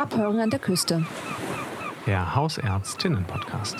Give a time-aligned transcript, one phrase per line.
[0.00, 1.04] Abhören an der Küste.
[2.06, 3.76] Der Hausärztinnen-Podcast.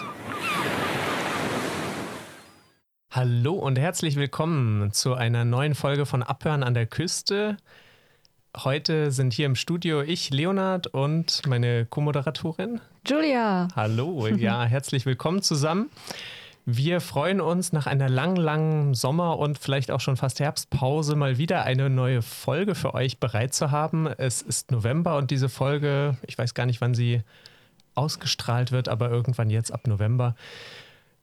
[3.11, 7.57] Hallo und herzlich willkommen zu einer neuen Folge von Abhören an der Küste.
[8.55, 13.69] Heute sind hier im Studio ich, Leonard, und meine Co-Moderatorin Julia.
[13.75, 15.89] Hallo, ja, herzlich willkommen zusammen.
[16.67, 21.39] Wir freuen uns nach einer langen, langen Sommer- und vielleicht auch schon fast Herbstpause mal
[21.39, 24.07] wieder eine neue Folge für euch bereit zu haben.
[24.07, 27.23] Es ist November und diese Folge, ich weiß gar nicht, wann sie
[27.95, 30.35] ausgestrahlt wird, aber irgendwann jetzt ab November.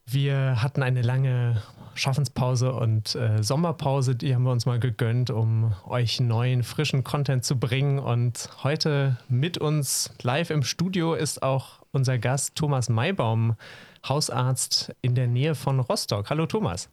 [0.09, 1.61] Wir hatten eine lange
[1.93, 7.43] Schaffenspause und äh, Sommerpause, die haben wir uns mal gegönnt, um euch neuen, frischen Content
[7.43, 7.99] zu bringen.
[7.99, 13.55] Und heute mit uns live im Studio ist auch unser Gast Thomas Maybaum,
[14.07, 16.29] Hausarzt in der Nähe von Rostock.
[16.29, 16.89] Hallo Thomas.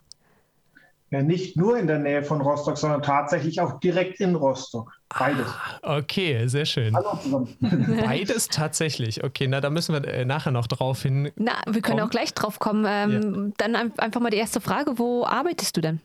[1.10, 4.90] Ja, nicht nur in der Nähe von Rostock, sondern tatsächlich auch direkt in Rostock.
[5.16, 5.46] Beides.
[5.82, 6.92] Ah, okay, sehr schön.
[6.96, 7.56] Hallo zusammen.
[8.04, 9.22] Beides tatsächlich.
[9.22, 11.30] Okay, na, da müssen wir äh, nachher noch drauf hin.
[11.36, 12.84] Na, wir können auch gleich drauf kommen.
[12.88, 13.52] Ähm, ja.
[13.58, 16.00] Dann einfach mal die erste Frage: Wo arbeitest du denn?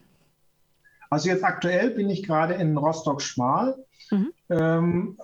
[1.09, 3.75] Also, jetzt aktuell bin ich gerade in Rostock-Schmal
[4.11, 4.33] Mhm.
[4.49, 5.17] Ähm,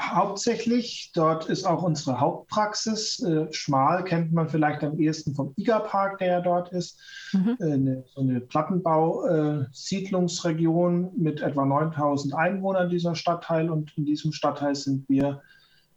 [0.00, 3.20] hauptsächlich, dort ist auch unsere Hauptpraxis.
[3.20, 6.98] Äh, Schmal kennt man vielleicht am ehesten vom IGA-Park, der ja dort ist.
[7.32, 7.56] Mhm.
[7.60, 13.70] Äh, eine, so eine Plattenbau-Siedlungsregion äh, mit etwa 9000 Einwohnern dieser Stadtteil.
[13.70, 15.40] Und in diesem Stadtteil sind wir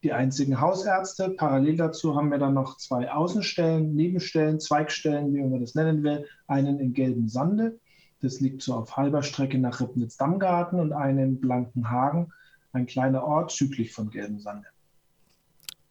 [0.04, 1.32] die einzigen Hausärzte.
[1.32, 6.28] Parallel dazu haben wir dann noch zwei Außenstellen, Nebenstellen, Zweigstellen, wie man das nennen will.
[6.48, 7.80] Einen in Gelben Sande
[8.22, 12.32] das liegt so auf halber Strecke nach Ribnitz-Dammgarten und einen in Blankenhagen,
[12.74, 14.68] ein kleiner Ort südlich von Gelbensande.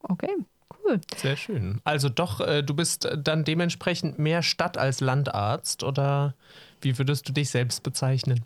[0.01, 0.35] Okay,
[0.83, 0.99] cool.
[1.15, 1.81] Sehr schön.
[1.83, 6.35] Also doch, äh, du bist dann dementsprechend mehr Stadt als Landarzt oder
[6.81, 8.45] wie würdest du dich selbst bezeichnen?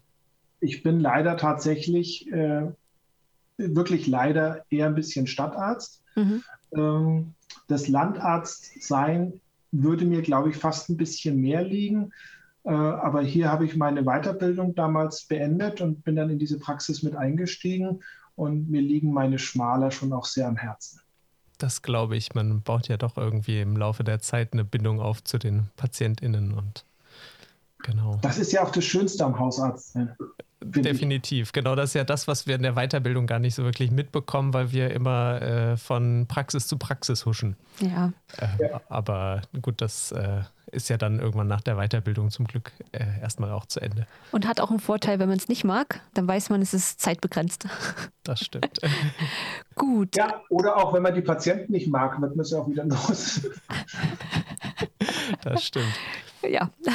[0.62, 2.72] Ich bin leider tatsächlich, äh,
[3.58, 6.02] wirklich leider eher ein bisschen Stadtarzt.
[6.16, 6.44] Mhm.
[6.74, 7.34] Ähm,
[7.68, 9.42] das Landarztsein
[9.72, 12.12] würde mir, glaube ich, fast ein bisschen mehr liegen.
[12.64, 17.04] Äh, aber hier habe ich meine Weiterbildung damals beendet und bin dann in diese Praxis
[17.04, 18.02] mit eingestiegen
[18.36, 21.02] und mir liegen meine Schmaler schon auch sehr am Herzen.
[21.58, 25.24] Das glaube ich, man baut ja doch irgendwie im Laufe der Zeit eine Bindung auf
[25.24, 26.86] zu den PatientInnen und
[27.80, 28.18] genau.
[28.22, 29.96] Das ist ja auch das Schönste am Hausarzt.
[29.96, 30.16] Ne?
[30.62, 33.92] Definitiv, genau das ist ja das, was wir in der Weiterbildung gar nicht so wirklich
[33.92, 37.56] mitbekommen, weil wir immer äh, von Praxis zu Praxis huschen.
[37.80, 38.12] Ja.
[38.38, 38.82] Äh, ja.
[38.90, 40.42] Aber gut, das äh,
[40.72, 44.06] ist ja dann irgendwann nach der Weiterbildung zum Glück äh, erstmal auch zu Ende.
[44.32, 47.00] Und hat auch einen Vorteil, wenn man es nicht mag, dann weiß man, es ist
[47.00, 47.68] zeitbegrenzt.
[48.24, 48.80] Das stimmt.
[49.76, 50.16] Gut.
[50.16, 52.86] Ja, oder auch wenn man die Patienten nicht mag, wird man es ja auch wieder
[52.86, 53.50] los.
[55.42, 56.00] das stimmt.
[56.48, 56.70] Ja.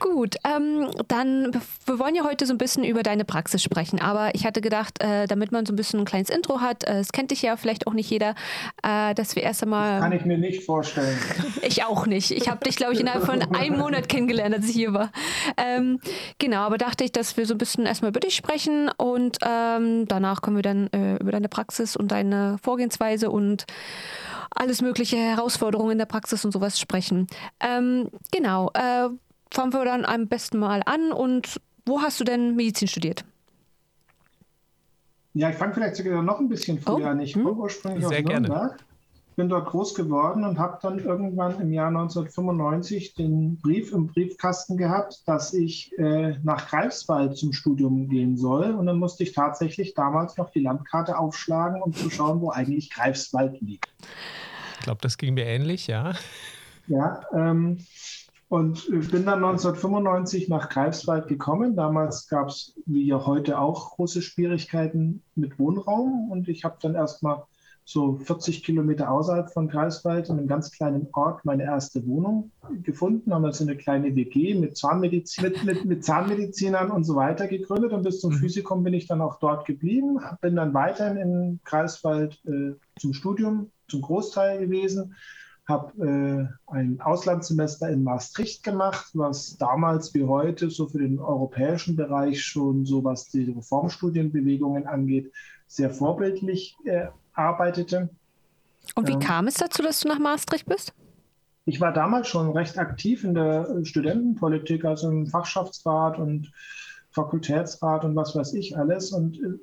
[0.00, 1.52] Gut, ähm, dann,
[1.84, 5.02] wir wollen ja heute so ein bisschen über deine Praxis sprechen, aber ich hatte gedacht,
[5.02, 7.58] äh, damit man so ein bisschen ein kleines Intro hat, äh, es kennt dich ja
[7.58, 8.34] vielleicht auch nicht jeder,
[8.82, 9.92] äh, dass wir erst einmal.
[9.92, 11.18] Das kann ich mir nicht vorstellen.
[11.62, 12.30] ich auch nicht.
[12.30, 15.12] Ich habe dich, glaube ich, innerhalb von einem Monat kennengelernt, als ich hier war.
[15.58, 16.00] Ähm,
[16.38, 20.08] genau, aber dachte ich, dass wir so ein bisschen erstmal über dich sprechen und ähm,
[20.08, 23.66] danach können wir dann äh, über deine Praxis und deine Vorgehensweise und
[24.54, 27.26] alles mögliche Herausforderungen in der Praxis und sowas sprechen.
[27.60, 28.70] Ähm, genau.
[28.74, 29.08] Äh,
[29.52, 31.12] fangen wir dann am besten mal an.
[31.12, 33.24] Und wo hast du denn Medizin studiert?
[35.32, 37.08] Ja, ich fange vielleicht sogar noch ein bisschen früher oh.
[37.08, 37.20] an.
[37.20, 37.44] Ich hm?
[37.44, 38.76] komme ursprünglich Sehr aus Nürnberg.
[38.76, 38.89] Gerne.
[39.40, 44.76] Bin dort groß geworden und habe dann irgendwann im Jahr 1995 den Brief im Briefkasten
[44.76, 48.72] gehabt, dass ich äh, nach Greifswald zum Studium gehen soll.
[48.72, 52.90] Und dann musste ich tatsächlich damals noch die Landkarte aufschlagen, um zu schauen, wo eigentlich
[52.90, 53.88] Greifswald liegt.
[54.74, 56.12] Ich glaube, das ging mir ähnlich, ja.
[56.86, 57.78] Ja, ähm,
[58.50, 61.76] und bin dann 1995 nach Greifswald gekommen.
[61.76, 66.30] Damals gab es, wie ja heute auch, große Schwierigkeiten mit Wohnraum.
[66.30, 67.44] Und ich habe dann erstmal
[67.90, 72.52] so 40 Kilometer außerhalb von Greifswald in einem ganz kleinen Ort meine erste Wohnung
[72.82, 73.34] gefunden.
[73.34, 77.92] Haben also eine kleine WG mit, Zahnmedizin, mit, mit, mit Zahnmedizinern und so weiter gegründet.
[77.92, 78.38] Und bis zum mhm.
[78.38, 80.20] Physikum bin ich dann auch dort geblieben.
[80.40, 85.16] Bin dann weiterhin in Greifswald äh, zum Studium, zum Großteil gewesen
[85.68, 91.94] habe äh, ein Auslandssemester in Maastricht gemacht, was damals wie heute so für den europäischen
[91.94, 95.32] Bereich schon so, was die Reformstudienbewegungen angeht,
[95.68, 98.10] sehr vorbildlich äh, arbeitete.
[98.94, 100.92] Und wie ähm, kam es dazu, dass du nach Maastricht bist?
[101.66, 106.50] Ich war damals schon recht aktiv in der Studentenpolitik, also im Fachschaftsrat und
[107.12, 109.12] Fakultätsrat und was weiß ich alles.
[109.12, 109.58] Und äh,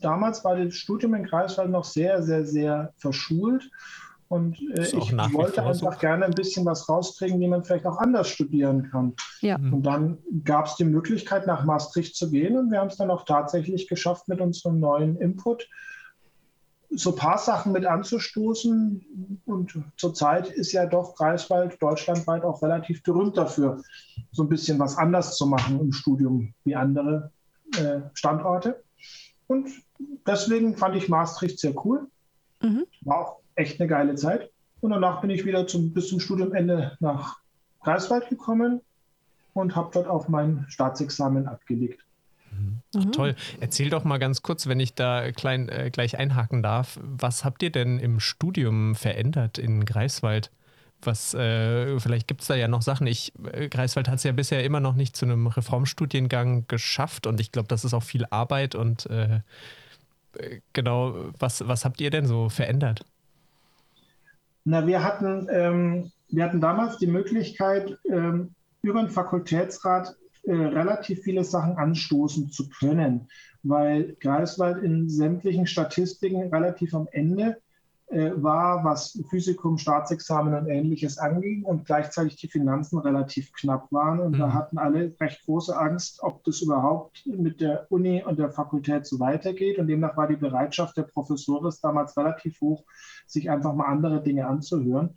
[0.00, 3.70] damals war das Studium in Greifswald noch sehr, sehr, sehr verschult.
[4.28, 5.98] Und äh, ich wollte einfach so.
[5.98, 9.14] gerne ein bisschen was rauskriegen, wie man vielleicht auch anders studieren kann.
[9.40, 9.58] Ja.
[9.58, 9.74] Mhm.
[9.74, 12.56] Und dann gab es die Möglichkeit, nach Maastricht zu gehen.
[12.56, 15.68] Und wir haben es dann auch tatsächlich geschafft mit unserem neuen Input.
[16.90, 19.40] So ein paar Sachen mit anzustoßen.
[19.46, 23.82] Und zurzeit ist ja doch Greifswald deutschlandweit auch relativ berühmt dafür,
[24.32, 27.32] so ein bisschen was anders zu machen im Studium wie andere
[27.76, 28.82] äh, Standorte.
[29.46, 29.68] Und
[30.26, 32.08] deswegen fand ich Maastricht sehr cool.
[32.62, 32.86] Mhm.
[33.02, 34.50] War auch echt eine geile Zeit.
[34.80, 37.38] Und danach bin ich wieder zum, bis zum Studiumende nach
[37.82, 38.80] Greifswald gekommen
[39.52, 42.04] und habe dort auch mein Staatsexamen abgelegt.
[42.94, 43.12] Mhm.
[43.12, 43.36] Toll.
[43.60, 46.98] Erzähl doch mal ganz kurz, wenn ich da klein, äh, gleich einhaken darf.
[47.02, 50.50] Was habt ihr denn im Studium verändert in Greifswald?
[51.02, 53.06] Was, äh, vielleicht gibt es da ja noch Sachen.
[53.06, 57.40] Ich, äh, Greifswald hat es ja bisher immer noch nicht zu einem Reformstudiengang geschafft und
[57.40, 59.40] ich glaube, das ist auch viel Arbeit und äh,
[60.34, 63.04] äh, genau, was, was habt ihr denn so verändert?
[64.64, 71.22] Na, wir hatten, ähm, wir hatten damals die Möglichkeit, ähm, über den Fakultätsrat äh, relativ
[71.22, 73.28] viele Sachen anstoßen zu können,
[73.62, 77.58] weil Greifswald in sämtlichen Statistiken relativ am Ende
[78.10, 84.18] äh, war, was Physikum, Staatsexamen und ähnliches anging und gleichzeitig die Finanzen relativ knapp waren.
[84.18, 84.38] Und mhm.
[84.38, 89.06] da hatten alle recht große Angst, ob das überhaupt mit der Uni und der Fakultät
[89.06, 89.78] so weitergeht.
[89.78, 92.82] Und demnach war die Bereitschaft der Professoren damals relativ hoch,
[93.28, 95.14] sich einfach mal andere Dinge anzuhören.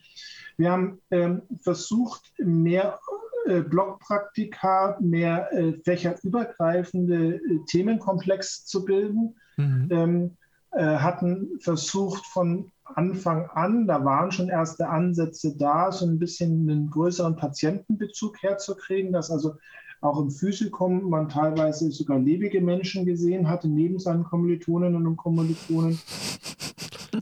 [0.57, 2.99] Wir haben ähm, versucht, mehr
[3.45, 9.35] äh, Blockpraktika, mehr äh, fächerübergreifende äh, Themenkomplex zu bilden.
[9.57, 9.87] Mhm.
[9.91, 10.37] Ähm,
[10.71, 16.69] äh, hatten versucht von Anfang an, da waren schon erste Ansätze da, so ein bisschen
[16.69, 19.55] einen größeren Patientenbezug herzukriegen, dass also
[20.01, 25.99] auch im Physikum man teilweise sogar lebige Menschen gesehen hatte, neben seinen Kommilitoninnen und Kommilitonen.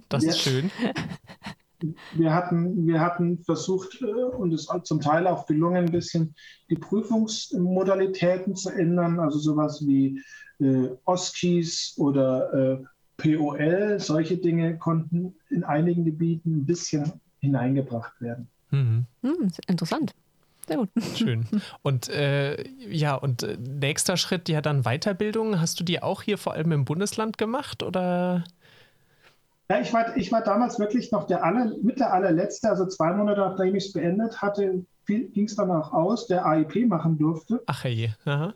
[0.09, 0.71] Das ist schön
[2.13, 6.35] wir hatten, wir hatten versucht, äh, und es ist zum Teil auch gelungen, ein bisschen
[6.69, 10.21] die Prüfungsmodalitäten zu ändern, also sowas wie
[10.59, 12.83] äh, OSCIs oder äh,
[13.17, 18.47] POL, solche Dinge konnten in einigen Gebieten ein bisschen hineingebracht werden.
[18.71, 19.05] Mhm.
[19.21, 20.13] Hm, interessant.
[20.67, 20.89] Sehr gut.
[21.15, 21.45] Schön.
[21.81, 25.59] Und äh, ja, und äh, nächster Schritt, ja dann Weiterbildung.
[25.59, 28.43] Hast du die auch hier vor allem im Bundesland gemacht oder?
[29.71, 33.13] Ja, ich war, ich war damals wirklich noch der aller, mit der allerletzte, also zwei
[33.13, 37.63] Monate nachdem ich es beendet hatte, ging es dann auch aus, der AIP machen durfte.
[37.67, 38.09] Ach je.
[38.25, 38.53] Aha.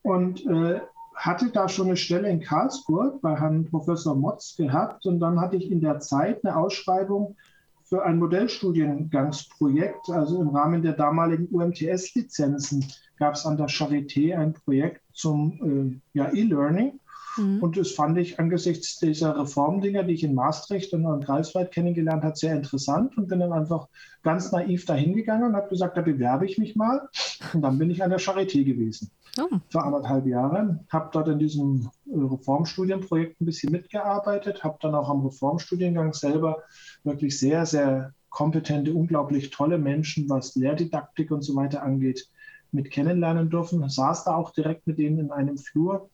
[0.00, 0.80] Und äh,
[1.14, 5.04] hatte da schon eine Stelle in Karlsruhe bei Herrn Professor Motz gehabt.
[5.04, 7.36] Und dann hatte ich in der Zeit eine Ausschreibung
[7.84, 10.08] für ein Modellstudiengangsprojekt.
[10.08, 12.86] Also im Rahmen der damaligen UMTS-Lizenzen
[13.18, 16.98] gab es an der Charité ein Projekt zum äh, ja, E-Learning.
[17.38, 17.62] Mhm.
[17.62, 22.24] Und das fand ich angesichts dieser Reformdinger, die ich in Maastricht und in Greifswald kennengelernt
[22.24, 23.88] habe, sehr interessant und bin dann einfach
[24.22, 27.08] ganz naiv dahingegangen und habe gesagt, da bewerbe ich mich mal.
[27.54, 29.10] Und dann bin ich an der Charité gewesen.
[29.40, 29.58] Oh.
[29.68, 35.08] Für anderthalb Jahre, habe dort in diesem äh, Reformstudienprojekt ein bisschen mitgearbeitet, habe dann auch
[35.08, 36.64] am Reformstudiengang selber
[37.04, 42.28] wirklich sehr, sehr kompetente, unglaublich tolle Menschen, was Lehrdidaktik und so weiter angeht,
[42.72, 43.88] mit kennenlernen dürfen.
[43.88, 46.10] Saß da auch direkt mit denen in einem Flur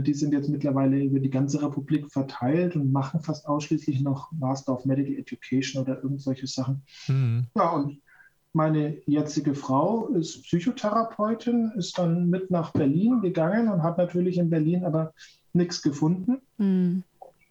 [0.00, 4.74] die sind jetzt mittlerweile über die ganze Republik verteilt und machen fast ausschließlich noch Master
[4.74, 6.82] of Medical Education oder irgendwelche Sachen.
[7.08, 7.46] Mhm.
[7.54, 8.00] Ja, und
[8.54, 14.50] meine jetzige Frau ist Psychotherapeutin, ist dann mit nach Berlin gegangen und hat natürlich in
[14.50, 15.12] Berlin aber
[15.52, 16.38] nichts gefunden.
[16.58, 17.02] Mhm.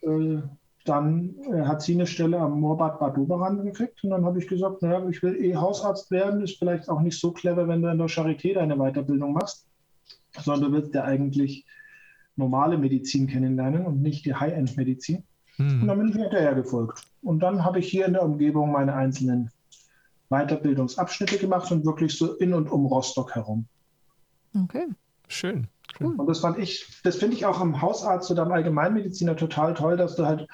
[0.01, 0.41] Äh,
[0.85, 4.47] dann äh, hat sie eine Stelle am Moorbad Bad Oberrand gekriegt und dann habe ich
[4.47, 7.89] gesagt, naja, ich will eh Hausarzt werden, ist vielleicht auch nicht so clever, wenn du
[7.89, 9.67] in der Charité deine Weiterbildung machst,
[10.39, 11.65] sondern du willst ja eigentlich
[12.41, 15.23] normale Medizin kennenlernen und nicht die High-End-Medizin.
[15.55, 15.81] Hm.
[15.81, 17.03] Und dann bin ich hinterher gefolgt.
[17.21, 19.49] Und dann habe ich hier in der Umgebung meine einzelnen
[20.29, 23.65] Weiterbildungsabschnitte gemacht und wirklich so in und um Rostock herum.
[24.63, 24.87] Okay,
[25.27, 25.67] schön.
[25.99, 29.97] Und das fand ich, das finde ich auch am Hausarzt oder am Allgemeinmediziner total toll,
[29.97, 30.47] dass du halt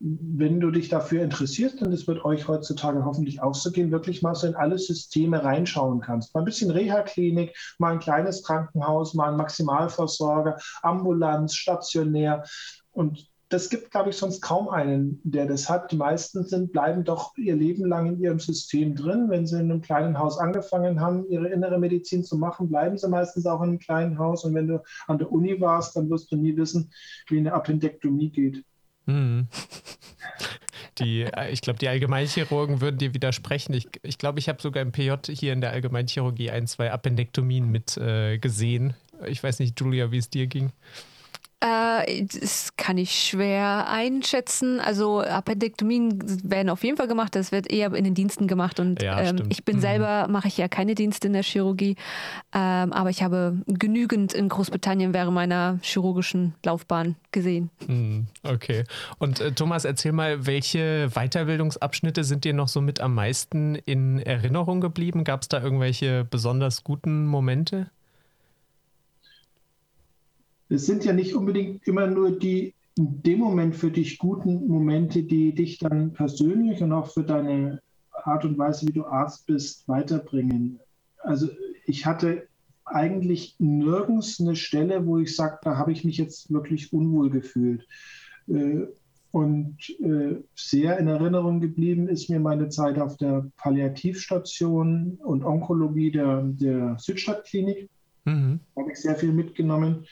[0.00, 4.22] wenn du dich dafür interessierst, und es wird euch heutzutage hoffentlich auch so gehen, wirklich
[4.22, 6.34] mal so in alle Systeme reinschauen kannst.
[6.34, 12.44] Mal ein bisschen Reha-Klinik, mal ein kleines Krankenhaus, mal ein Maximalversorger, Ambulanz, stationär.
[12.92, 15.92] Und das gibt, glaube ich, sonst kaum einen, der das hat.
[15.92, 19.26] Die meisten sind, bleiben doch ihr Leben lang in ihrem System drin.
[19.28, 23.08] Wenn sie in einem kleinen Haus angefangen haben, ihre innere Medizin zu machen, bleiben sie
[23.08, 24.44] meistens auch in einem kleinen Haus.
[24.44, 26.90] Und wenn du an der Uni warst, dann wirst du nie wissen,
[27.28, 28.64] wie eine Appendektomie geht.
[29.10, 29.48] Mhm.
[30.98, 33.72] Die, äh, ich glaube, die Allgemeinchirurgen würden dir widersprechen.
[33.74, 36.92] Ich glaube, ich, glaub, ich habe sogar im PJ hier in der Allgemeinchirurgie ein, zwei
[36.92, 38.94] Appendektomien mit äh, gesehen.
[39.26, 40.72] Ich weiß nicht, Julia, wie es dir ging.
[41.60, 44.80] Äh, das kann ich schwer einschätzen.
[44.80, 47.36] Also Appendektomien werden auf jeden Fall gemacht.
[47.36, 48.80] Das wird eher in den Diensten gemacht.
[48.80, 49.80] Und Ja, ähm, ich bin Mhm.
[49.80, 51.96] selber, mache ich ja keine Dienste in der Chirurgie.
[52.54, 57.70] Ähm, aber ich habe genügend in Großbritannien während meiner chirurgischen Laufbahn gesehen.
[57.86, 58.84] Hm, Okay.
[59.18, 64.18] Und äh, Thomas, erzähl mal, welche Weiterbildungsabschnitte sind dir noch so mit am meisten in
[64.20, 65.24] Erinnerung geblieben?
[65.24, 67.90] Gab es da irgendwelche besonders guten Momente?
[70.70, 75.22] Es sind ja nicht unbedingt immer nur die in dem Moment für dich guten Momente,
[75.22, 79.86] die dich dann persönlich und auch für deine Art und Weise, wie du Arzt bist,
[79.88, 80.80] weiterbringen.
[81.18, 81.48] Also
[81.86, 82.46] ich hatte
[82.84, 87.86] eigentlich nirgends eine Stelle, wo ich sage, da habe ich mich jetzt wirklich unwohl gefühlt.
[88.48, 88.86] Äh,
[89.32, 96.10] Und äh, sehr in Erinnerung geblieben ist mir meine Zeit auf der Palliativstation und Onkologie
[96.10, 97.88] der, der Südstadtklinik.
[98.24, 98.58] Mhm.
[98.74, 100.04] Da habe ich sehr viel mitgenommen.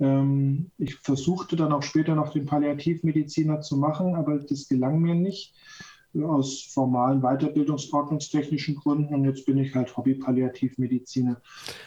[0.00, 5.14] Ähm, ich versuchte dann auch später noch den Palliativmediziner zu machen, aber das gelang mir
[5.14, 5.54] nicht
[6.14, 9.14] äh, aus formalen Weiterbildungsordnungstechnischen Gründen.
[9.14, 11.40] Und jetzt bin ich halt Hobby-Palliativmediziner.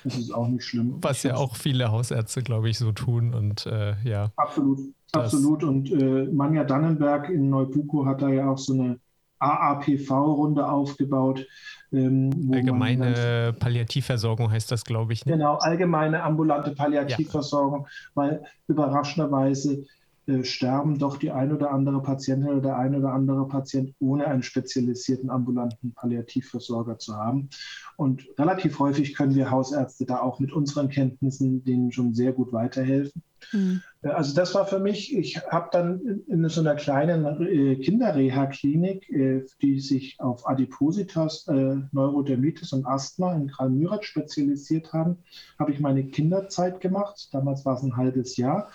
[0.04, 0.98] Das ist auch nicht schlimm.
[1.02, 3.34] Was Ich ja auch viele Hausärzte, glaube ich, so tun.
[3.34, 4.32] Und äh, ja.
[4.36, 4.80] Absolut,
[5.12, 5.64] absolut.
[5.64, 9.00] Und äh, Manja Dannenberg in Neubuko hat da ja auch so eine
[9.40, 11.46] AAPV-Runde aufgebaut.
[11.94, 15.26] Ähm, man dann- Allgemeine Palliativversorgung heißt das, glaube ich.
[15.26, 15.34] Ne?
[15.34, 19.86] Genau, allgemeine ambulante Palliativversorgung, weil überraschenderweise
[20.28, 24.26] äh, sterben doch die ein oder andere Patientin oder der ein oder andere Patient, ohne
[24.28, 27.50] einen spezialisierten ambulanten Palliativversorger zu haben.
[27.98, 32.54] Und relativ häufig können wir Hausärzte da auch mit unseren Kenntnissen denen schon sehr gut
[32.54, 33.22] weiterhelfen.
[33.52, 33.82] Hm.
[34.02, 37.76] Äh, Also das war für mich, ich habe dann in, in so einer kleinen äh,
[37.76, 45.18] Kinderreha-Klinik, äh, die sich auf Adipositas, äh, Neurodermitis und Asthma in Karl-Mürath spezialisiert haben,
[45.60, 47.30] habe ich meine Kinderzeit gemacht.
[47.32, 48.70] Damals war es ein halbes Jahr.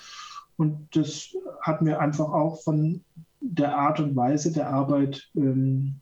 [0.58, 3.00] Und das hat mir einfach auch von
[3.40, 6.00] der Art und Weise der Arbeit ähm,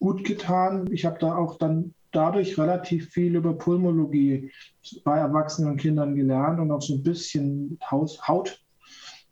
[0.00, 0.90] gut getan.
[0.90, 4.50] Ich habe da auch dann dadurch relativ viel über Pulmologie
[5.04, 8.62] bei Erwachsenen und Kindern gelernt und auch so ein bisschen Haus, Haut.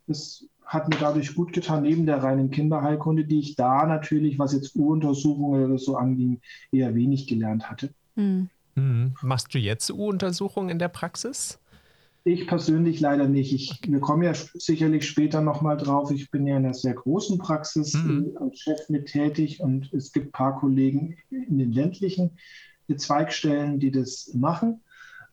[0.05, 4.53] Das hat mir dadurch gut getan, neben der reinen Kinderheilkunde, die ich da natürlich, was
[4.53, 7.93] jetzt U-Untersuchungen oder so anging, eher wenig gelernt hatte.
[8.15, 8.49] Hm.
[8.75, 9.13] Mhm.
[9.21, 11.59] Machst du jetzt U-Untersuchungen in der Praxis?
[12.25, 13.51] Ich persönlich leider nicht.
[13.53, 16.09] Ich, wir kommen ja sicherlich später nochmal drauf.
[16.11, 18.31] Ich bin ja in einer sehr großen Praxis Mhm.
[18.33, 22.31] äh, als Chef mit tätig und es gibt ein paar Kollegen in den ländlichen
[22.95, 24.79] Zweigstellen, die das machen.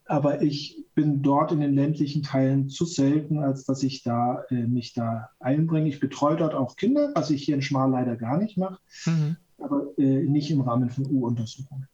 [0.06, 4.66] Aber ich bin dort in den ländlichen Teilen zu selten, als dass ich da äh,
[4.66, 5.88] mich da einbringe.
[5.88, 9.36] Ich betreue dort auch Kinder, was ich hier in Schmal leider gar nicht mache, Mhm.
[9.58, 11.86] aber äh, nicht im Rahmen von U-Untersuchungen.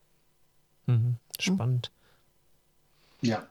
[0.86, 1.16] Mhm.
[1.38, 1.90] Spannend.
[3.20, 3.42] Ja.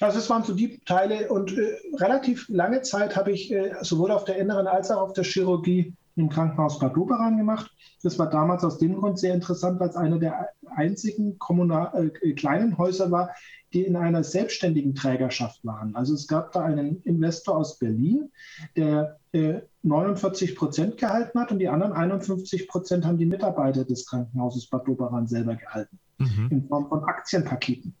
[0.00, 4.10] Also es waren so die Teile und äh, relativ lange Zeit habe ich äh, sowohl
[4.10, 7.70] auf der inneren als auch auf der Chirurgie im Krankenhaus Bad Doberan gemacht.
[8.02, 12.32] Das war damals aus dem Grund sehr interessant, weil es einer der einzigen kommunal, äh,
[12.32, 13.30] kleinen Häuser war,
[13.72, 15.94] die in einer selbstständigen Trägerschaft waren.
[15.96, 18.30] Also es gab da einen Investor aus Berlin,
[18.76, 24.06] der äh, 49 Prozent gehalten hat und die anderen 51 Prozent haben die Mitarbeiter des
[24.06, 26.48] Krankenhauses Bad Doberan selber gehalten Mhm.
[26.50, 27.94] in Form von Aktienpaketen.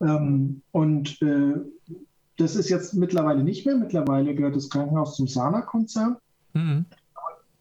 [0.00, 1.54] Ähm, und äh,
[2.36, 3.76] das ist jetzt mittlerweile nicht mehr.
[3.76, 6.16] Mittlerweile gehört das Krankenhaus zum Sana-Konzern.
[6.54, 6.86] Mhm.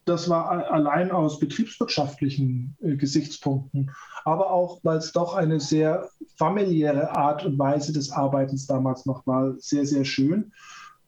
[0.06, 3.92] Das war allein aus betriebswirtschaftlichen äh, Gesichtspunkten,
[4.26, 9.28] aber auch, weil es doch eine sehr familiäre Art und Weise des Arbeitens damals noch
[9.28, 10.52] war, sehr, sehr schön.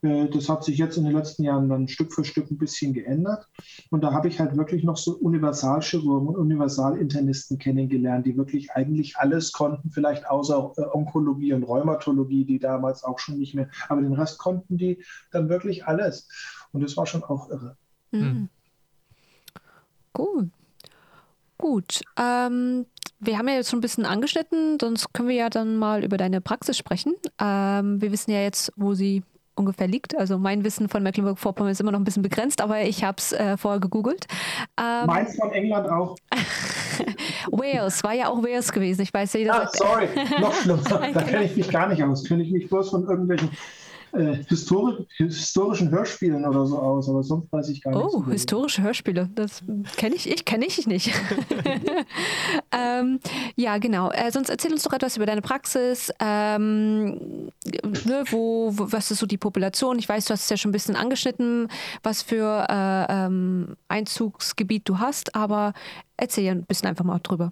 [0.04, 2.94] Äh, Das hat sich jetzt in den letzten Jahren dann Stück für Stück ein bisschen
[2.94, 3.48] geändert.
[3.90, 9.18] Und da habe ich halt wirklich noch so Universalchirurgen und Universalinternisten kennengelernt, die wirklich eigentlich
[9.18, 14.02] alles konnten, vielleicht außer äh, Onkologie und Rheumatologie, die damals auch schon nicht mehr, aber
[14.02, 16.28] den Rest konnten die dann wirklich alles.
[16.72, 17.78] Und das war schon auch irre.
[18.12, 18.22] Mhm.
[18.22, 18.50] Hm.
[20.18, 20.50] Cool.
[21.58, 22.02] Gut.
[22.18, 22.86] Ähm,
[23.20, 26.18] wir haben ja jetzt schon ein bisschen angeschnitten, sonst können wir ja dann mal über
[26.18, 27.14] deine Praxis sprechen.
[27.40, 29.24] Ähm, wir wissen ja jetzt, wo sie
[29.56, 30.18] ungefähr liegt.
[30.18, 33.32] Also mein Wissen von Mecklenburg-Vorpommern ist immer noch ein bisschen begrenzt, aber ich habe es
[33.34, 34.26] äh, vorher gegoogelt.
[34.80, 36.16] Ähm, Meins von England auch.
[37.52, 39.02] Wales war ja auch Wales gewesen.
[39.02, 40.08] Ich weiß jeder Ah, sorry,
[40.40, 40.82] noch schlimmer.
[41.14, 42.24] Da kenne ich mich gar nicht aus.
[42.24, 43.50] Kenne ich mich bloß von irgendwelchen
[44.14, 48.14] äh, histori historischen Hörspielen oder so aus, aber sonst weiß ich gar nichts.
[48.14, 48.32] Oh, die.
[48.32, 49.30] historische Hörspiele.
[49.34, 49.64] Das
[49.98, 51.12] kenne ich, ich kenne ich nicht.
[52.72, 53.20] ähm,
[53.56, 54.12] ja, genau.
[54.12, 56.12] Äh, sonst erzähl uns doch etwas über deine Praxis.
[56.20, 57.52] Ähm,
[58.06, 59.98] ne, wo, wo, was ist so die Population?
[59.98, 61.68] Ich weiß, du hast es ja schon ein bisschen angeschnitten,
[62.04, 65.74] was für äh, ähm, Einzugsgebiet du hast, aber
[66.18, 67.52] erzähl ja ein bisschen einfach mal drüber.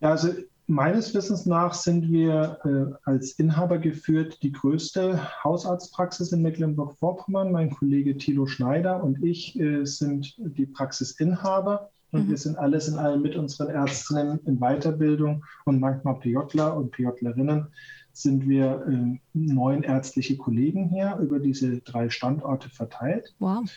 [0.00, 0.32] Ja, also
[0.68, 7.50] meines Wissens nach sind wir äh, als Inhaber geführt die größte Hausarztpraxis in Mecklenburg-Vorpommern.
[7.50, 11.90] Mein Kollege Thilo Schneider und ich äh, sind die Praxisinhaber.
[12.10, 12.30] Und mhm.
[12.30, 17.66] wir sind alles in allem mit unseren Ärztinnen in Weiterbildung und manchmal PJler und PJlerinnen
[18.12, 23.34] sind wir äh, neun ärztliche Kollegen hier über diese drei Standorte verteilt.
[23.38, 23.70] Wow.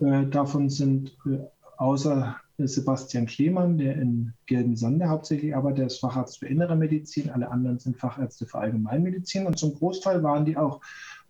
[0.00, 1.38] Äh, davon sind äh,
[1.76, 7.50] außer Sebastian Klemann, der in Gelben-Sande hauptsächlich arbeitet, der ist Facharzt für Innere Medizin, alle
[7.50, 10.80] anderen sind Fachärzte für Allgemeinmedizin und zum Großteil waren die auch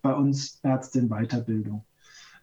[0.01, 1.83] bei uns Ärzte in Weiterbildung.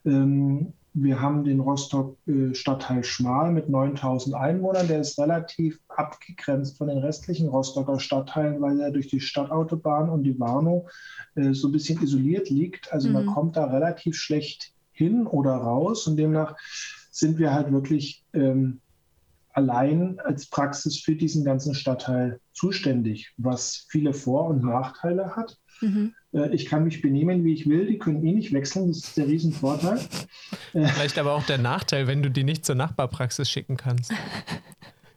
[0.04, 4.88] Ähm, wir haben den Rostock äh, Stadtteil Schmal mit 9000 Einwohnern.
[4.88, 10.24] Der ist relativ abgegrenzt von den restlichen Rostocker Stadtteilen, weil er durch die Stadtautobahn und
[10.24, 10.90] die Warnow
[11.34, 12.92] äh, so ein bisschen isoliert liegt.
[12.92, 13.14] Also mhm.
[13.14, 16.56] man kommt da relativ schlecht hin oder raus und demnach
[17.12, 18.80] sind wir halt wirklich ähm,
[19.52, 25.58] allein als Praxis für diesen ganzen Stadtteil zuständig, was viele Vor- und Nachteile hat.
[25.80, 26.14] Mhm.
[26.32, 29.16] Äh, ich kann mich benehmen, wie ich will, die können eh nicht wechseln, das ist
[29.16, 30.00] der Riesenvorteil.
[30.72, 34.12] Äh, Vielleicht aber auch der Nachteil, wenn du die nicht zur Nachbarpraxis schicken kannst.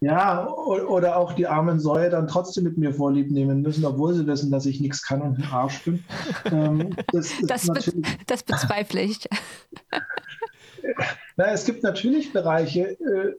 [0.01, 4.27] Ja, oder auch die armen Säue dann trotzdem mit mir vorlieb nehmen müssen, obwohl sie
[4.27, 6.03] wissen, dass ich nichts kann und ein Arsch bin.
[6.51, 9.19] Ähm, das, das, be das, bezweifle ich.
[11.35, 13.33] Na, es gibt natürlich Bereiche, äh,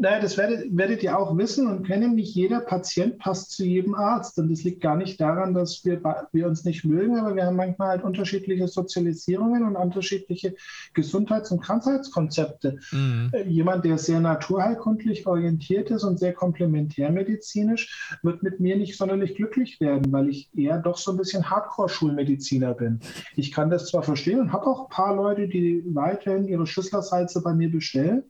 [0.00, 2.14] naja, das werdet, werdet, ihr auch wissen und kennen.
[2.14, 4.38] Nicht jeder Patient passt zu jedem Arzt.
[4.38, 6.00] Und das liegt gar nicht daran, dass wir,
[6.32, 10.54] wir uns nicht mögen, aber wir haben manchmal halt unterschiedliche Sozialisierungen und unterschiedliche
[10.94, 12.78] Gesundheits- und Krankheitskonzepte.
[12.92, 13.28] Mhm.
[13.32, 19.34] Äh, jemand, der sehr naturheilkundlich orientiert ist und sehr komplementärmedizinisch, wird mit mir nicht sonderlich
[19.34, 23.00] glücklich werden, weil ich eher doch so ein bisschen Hardcore-Schulmediziner bin.
[23.36, 27.42] Ich kann das zwar verstehen und habe auch ein paar Leute, die weiterhin ihre Schüsslersalze
[27.42, 28.24] bei mir bestellen.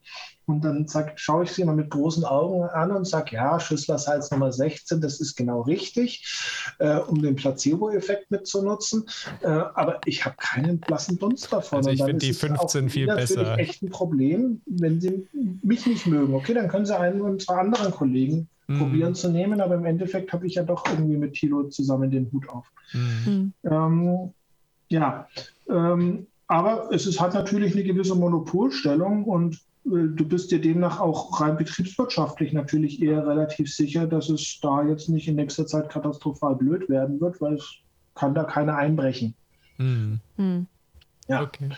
[0.50, 4.30] Und dann sag, schaue ich sie immer mit großen Augen an und sage, ja, Schüsslersalz
[4.30, 6.26] Nummer 16, das ist genau richtig,
[6.78, 9.06] äh, um den Placebo-Effekt mitzunutzen.
[9.42, 11.78] Äh, aber ich habe keinen blassen Dunst davon.
[11.78, 13.44] Also ich finde die 15 viel besser.
[13.44, 15.28] Das ist echt ein Problem, wenn sie
[15.62, 16.34] mich nicht mögen.
[16.34, 18.78] Okay, dann können sie einen unserer anderen Kollegen mm.
[18.78, 22.30] probieren zu nehmen, aber im Endeffekt habe ich ja doch irgendwie mit Tilo zusammen den
[22.32, 22.66] Hut auf.
[22.92, 23.52] Mm.
[23.64, 24.32] Ähm,
[24.88, 25.28] ja,
[25.68, 31.40] ähm, aber es ist, hat natürlich eine gewisse Monopolstellung und du bist dir demnach auch
[31.40, 36.56] rein betriebswirtschaftlich natürlich eher relativ sicher, dass es da jetzt nicht in nächster Zeit katastrophal
[36.56, 37.74] blöd werden wird, weil es
[38.14, 39.34] kann da keiner einbrechen.
[39.78, 40.20] Mhm.
[40.36, 40.66] Mhm.
[41.30, 41.42] Ja.
[41.42, 41.68] Okay.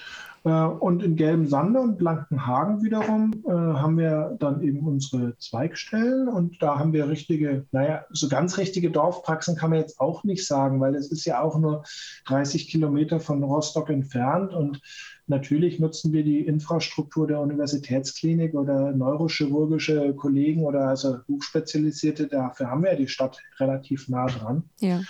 [0.44, 6.28] Äh, und in Gelben Sande und Blankenhagen wiederum äh, haben wir dann eben unsere Zweigstellen
[6.28, 10.46] und da haben wir richtige, naja, so ganz richtige Dorfpraxen kann man jetzt auch nicht
[10.46, 11.84] sagen, weil es ist ja auch nur
[12.26, 14.80] 30 Kilometer von Rostock entfernt und
[15.28, 22.26] Natürlich nutzen wir die Infrastruktur der Universitätsklinik oder neurochirurgische Kollegen oder also Hochspezialisierte.
[22.26, 24.64] Dafür haben wir ja die Stadt relativ nah dran.
[24.80, 25.00] Ja.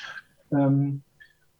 [0.52, 1.02] Ähm,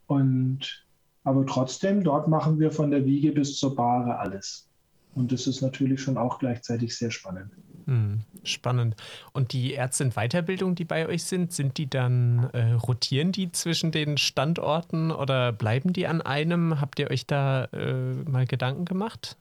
[0.06, 0.84] und
[1.24, 4.68] aber trotzdem, dort machen wir von der Wiege bis zur Bahre alles.
[5.14, 7.50] Und das ist natürlich schon auch gleichzeitig sehr spannend.
[7.86, 8.96] Hm, spannend.
[9.32, 13.50] Und die Ärzte in Weiterbildung, die bei euch sind, sind die dann, äh, rotieren die
[13.52, 16.80] zwischen den Standorten oder bleiben die an einem?
[16.80, 19.36] Habt ihr euch da äh, mal Gedanken gemacht?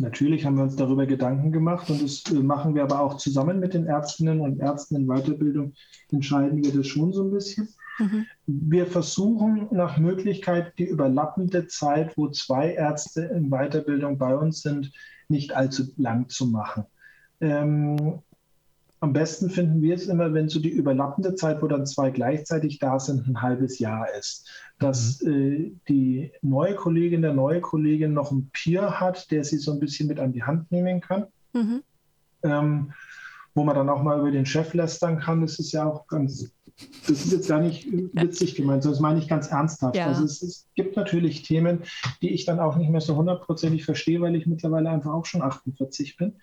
[0.00, 3.60] Natürlich haben wir uns darüber Gedanken gemacht und das äh, machen wir aber auch zusammen
[3.60, 5.74] mit den Ärztinnen und Ärzten in Weiterbildung,
[6.10, 7.68] entscheiden wir das schon so ein bisschen.
[7.98, 8.24] Mhm.
[8.46, 14.90] Wir versuchen nach Möglichkeit die überlappende Zeit, wo zwei Ärzte in Weiterbildung bei uns sind,
[15.28, 16.86] nicht allzu lang zu machen.
[17.42, 18.20] Ähm,
[19.00, 22.78] am besten finden wir es immer, wenn so die überlappende Zeit, wo dann zwei gleichzeitig
[22.78, 24.46] da sind, ein halbes Jahr ist.
[24.78, 25.32] Dass mhm.
[25.32, 29.80] äh, die neue Kollegin, der neue Kollegin noch ein Peer hat, der sie so ein
[29.80, 31.26] bisschen mit an die Hand nehmen kann.
[31.54, 31.82] Mhm.
[32.42, 32.92] Ähm,
[33.54, 35.40] wo man dann auch mal über den Chef lästern kann.
[35.40, 36.52] Das ist ja auch ganz,
[37.06, 39.96] das ist jetzt gar nicht witzig gemeint, sondern das meine ich ganz ernsthaft.
[39.96, 40.06] Ja.
[40.06, 41.80] Also es, es, gibt natürlich Themen,
[42.22, 45.42] die ich dann auch nicht mehr so hundertprozentig verstehe, weil ich mittlerweile einfach auch schon
[45.42, 46.34] 48 bin.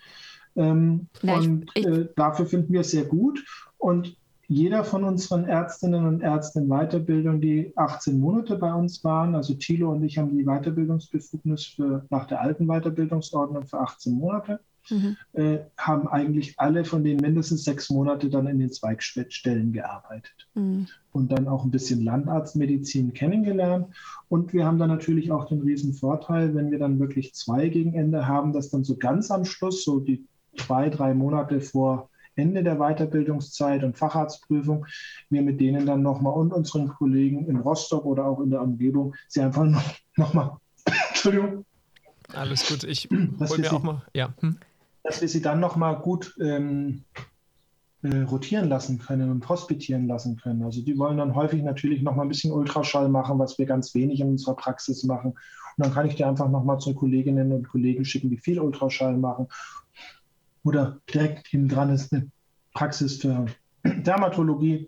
[0.57, 3.45] Ähm, Na, und ich, ich, äh, dafür finden wir es sehr gut.
[3.77, 4.17] Und
[4.49, 9.53] jeder von unseren Ärztinnen und Ärzten in Weiterbildung, die 18 Monate bei uns waren, also
[9.53, 15.17] Thilo und ich haben die Weiterbildungsbefugnis für, nach der alten Weiterbildungsordnung für 18 Monate, mhm.
[15.33, 20.87] äh, haben eigentlich alle von denen mindestens sechs Monate dann in den Zweigstellen gearbeitet mhm.
[21.11, 23.87] und dann auch ein bisschen Landarztmedizin kennengelernt.
[24.29, 27.95] Und wir haben dann natürlich auch den riesen Vorteil, wenn wir dann wirklich zwei gegen
[27.95, 30.25] Ende haben, dass dann so ganz am Schluss, so die
[30.57, 34.85] zwei, drei Monate vor Ende der Weiterbildungszeit und Facharztprüfung,
[35.29, 39.15] wir mit denen dann nochmal und unseren Kollegen in Rostock oder auch in der Umgebung
[39.27, 39.83] sie einfach noch,
[40.15, 40.57] noch mal,
[41.09, 41.65] Entschuldigung.
[42.33, 44.33] Alles gut, ich hole mir auch mal, ja.
[44.41, 44.57] Hm?
[45.03, 47.05] Dass wir sie dann nochmal gut ähm,
[48.03, 50.61] äh, rotieren lassen können und hospitieren lassen können.
[50.63, 53.95] Also die wollen dann häufig natürlich noch mal ein bisschen Ultraschall machen, was wir ganz
[53.95, 55.31] wenig in unserer Praxis machen.
[55.31, 58.59] Und dann kann ich dir einfach noch mal zu Kolleginnen und Kollegen schicken, die viel
[58.59, 59.47] Ultraschall machen.
[60.67, 62.29] Oder direkt hinten dran ist eine
[62.73, 63.45] Praxis für
[63.85, 64.87] Dermatologie.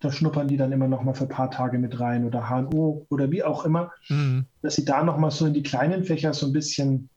[0.00, 3.06] Da schnuppern die dann immer noch mal für ein paar Tage mit rein oder HNO
[3.10, 4.46] oder wie auch immer, mhm.
[4.62, 7.10] dass sie da noch mal so in die kleinen Fächer so ein bisschen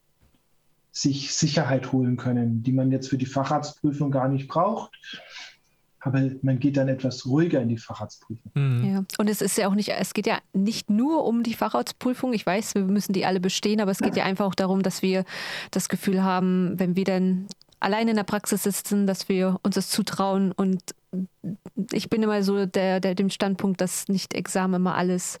[0.92, 4.92] sich Sicherheit holen können, die man jetzt für die Facharztprüfung gar nicht braucht.
[5.98, 8.52] Aber man geht dann etwas ruhiger in die Facharztprüfung.
[8.52, 8.84] Mhm.
[8.84, 9.04] Ja.
[9.16, 12.34] Und es ist ja auch nicht, es geht ja nicht nur um die Facharztprüfung.
[12.34, 15.00] Ich weiß, wir müssen die alle bestehen, aber es geht ja einfach auch darum, dass
[15.00, 15.24] wir
[15.70, 17.46] das Gefühl haben, wenn wir dann
[17.84, 20.52] allein in der Praxis sitzen, dass wir uns das zutrauen.
[20.52, 20.80] Und
[21.92, 25.38] ich bin immer so der, der dem Standpunkt, dass nicht Examen immer alles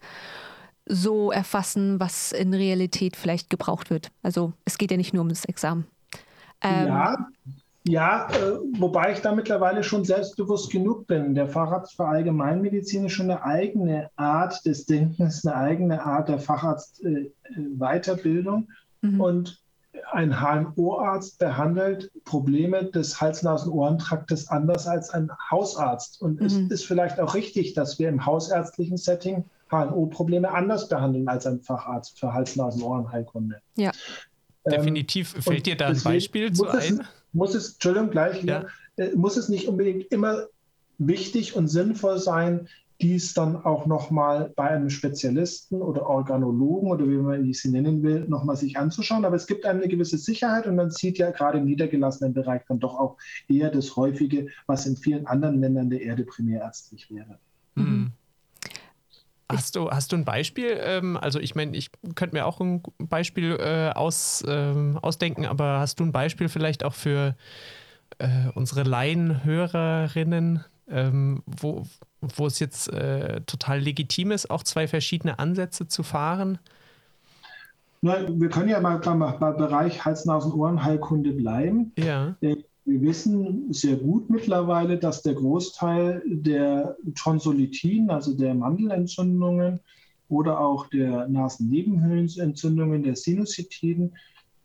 [0.86, 4.10] so erfassen, was in Realität vielleicht gebraucht wird.
[4.22, 5.86] Also es geht ja nicht nur um das Examen.
[6.60, 7.16] Ähm, ja,
[7.84, 11.34] ja äh, wobei ich da mittlerweile schon selbstbewusst genug bin.
[11.34, 16.38] Der Facharzt für Allgemeinmedizin ist schon eine eigene Art des Denkens, eine eigene Art der
[16.38, 18.68] Facharztweiterbildung.
[19.02, 19.20] Äh, mhm.
[19.22, 19.63] Und
[20.12, 26.20] ein HNO-Arzt behandelt Probleme des Hals-Nasen-Ohrentraktes anders als ein Hausarzt.
[26.20, 26.46] Und mhm.
[26.46, 31.60] es ist vielleicht auch richtig, dass wir im hausärztlichen Setting HNO-Probleme anders behandeln als ein
[31.60, 33.60] Facharzt für Hals-Nasen-Ohrenheilkunde.
[33.76, 33.92] Ja.
[34.64, 35.34] Ähm, Definitiv.
[35.40, 37.06] Fällt dir da ein Beispiel zu ein?
[37.32, 38.64] muss es, Entschuldigung, gleich, ja.
[38.96, 40.46] äh, muss es nicht unbedingt immer
[40.98, 42.68] wichtig und sinnvoll sein,
[43.04, 48.24] dies dann auch nochmal bei einem Spezialisten oder Organologen oder wie man sie nennen will,
[48.28, 49.26] nochmal sich anzuschauen.
[49.26, 52.80] Aber es gibt eine gewisse Sicherheit und man sieht ja gerade im niedergelassenen Bereich dann
[52.80, 57.38] doch auch eher das Häufige, was in vielen anderen Ländern der Erde primärärztlich wäre.
[57.74, 58.12] Mhm.
[59.52, 60.78] Hast du, hast du ein Beispiel?
[60.80, 65.78] Ähm, also ich meine, ich könnte mir auch ein Beispiel äh, aus, ähm, ausdenken, aber
[65.78, 67.36] hast du ein Beispiel vielleicht auch für
[68.16, 71.84] äh, unsere Laienhörerinnen, ähm, wo,
[72.36, 76.58] wo es jetzt äh, total legitim ist, auch zwei verschiedene Ansätze zu fahren?
[78.02, 79.20] Na, wir können ja mal beim,
[79.56, 81.92] Bereich Hals-Nasen-Ohren-Heilkunde bleiben.
[81.98, 82.36] Ja.
[82.40, 89.80] Äh, wir wissen sehr gut mittlerweile, dass der Großteil der Tonsillitin, also der Mandelentzündungen
[90.28, 94.12] oder auch der Nasennebenhöhlenentzündungen, der Sinusitiden,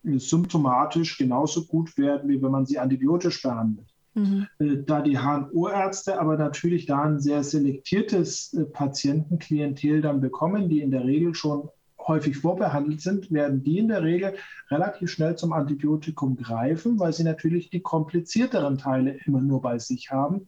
[0.03, 3.87] symptomatisch genauso gut werden, wie wenn man sie antibiotisch behandelt.
[4.19, 4.47] Mhm.
[4.59, 10.81] Äh, da die HNO-Ärzte aber natürlich da ein sehr selektiertes äh, Patientenklientel dann bekommen, die
[10.81, 11.69] in der Regel schon
[12.07, 14.35] häufig vorbehandelt sind, werden die in der Regel
[14.69, 20.11] relativ schnell zum Antibiotikum greifen, weil sie natürlich die komplizierteren Teile immer nur bei sich
[20.11, 20.45] haben.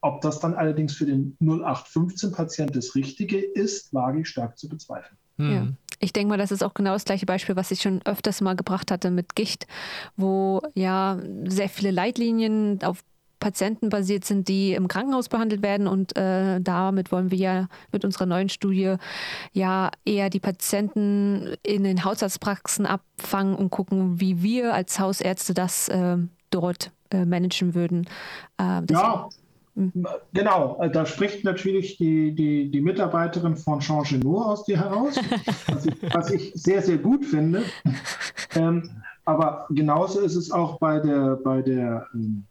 [0.00, 5.16] Ob das dann allerdings für den 0815-Patient das Richtige ist, wage ich stark zu bezweifeln.
[5.38, 5.76] Hm.
[6.04, 8.54] Ich denke mal, das ist auch genau das gleiche Beispiel, was ich schon öfters mal
[8.54, 9.66] gebracht hatte mit Gicht,
[10.16, 13.02] wo ja sehr viele Leitlinien auf
[13.40, 15.86] Patienten basiert sind, die im Krankenhaus behandelt werden.
[15.86, 18.96] Und äh, damit wollen wir ja mit unserer neuen Studie
[19.52, 25.88] ja eher die Patienten in den Hausarztpraxen abfangen und gucken, wie wir als Hausärzte das
[25.88, 26.18] äh,
[26.50, 28.06] dort äh, managen würden.
[28.58, 29.28] Äh, ja.
[29.76, 30.06] Hm.
[30.32, 35.16] Genau, äh, da spricht natürlich die, die, die Mitarbeiterin von Jean Genot aus dir heraus,
[35.66, 37.62] was ich, was ich sehr, sehr gut finde.
[38.54, 42.44] Ähm, aber genauso ist es auch bei der, bei der ähm,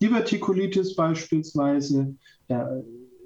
[0.00, 2.14] Divertikulitis beispielsweise,
[2.48, 2.82] da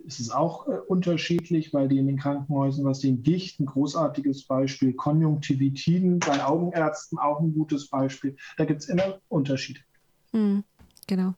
[0.07, 4.44] ist es auch äh, unterschiedlich, weil die in den Krankenhäusern, was den Gicht, ein großartiges
[4.44, 8.37] Beispiel, Konjunktivitiden bei Augenärzten auch ein gutes Beispiel.
[8.57, 9.81] Da gibt es immer Unterschiede.
[10.33, 10.64] Mhm,
[11.07, 11.35] genau.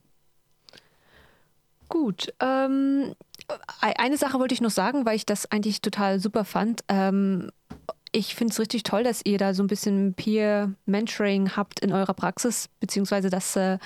[1.88, 2.32] Gut.
[2.40, 3.14] Ähm,
[3.80, 6.84] eine Sache wollte ich noch sagen, weil ich das eigentlich total super fand.
[6.88, 7.50] Ähm,
[8.12, 12.14] ich finde es richtig toll, dass ihr da so ein bisschen Peer-Mentoring habt in eurer
[12.14, 13.78] Praxis, beziehungsweise dass äh,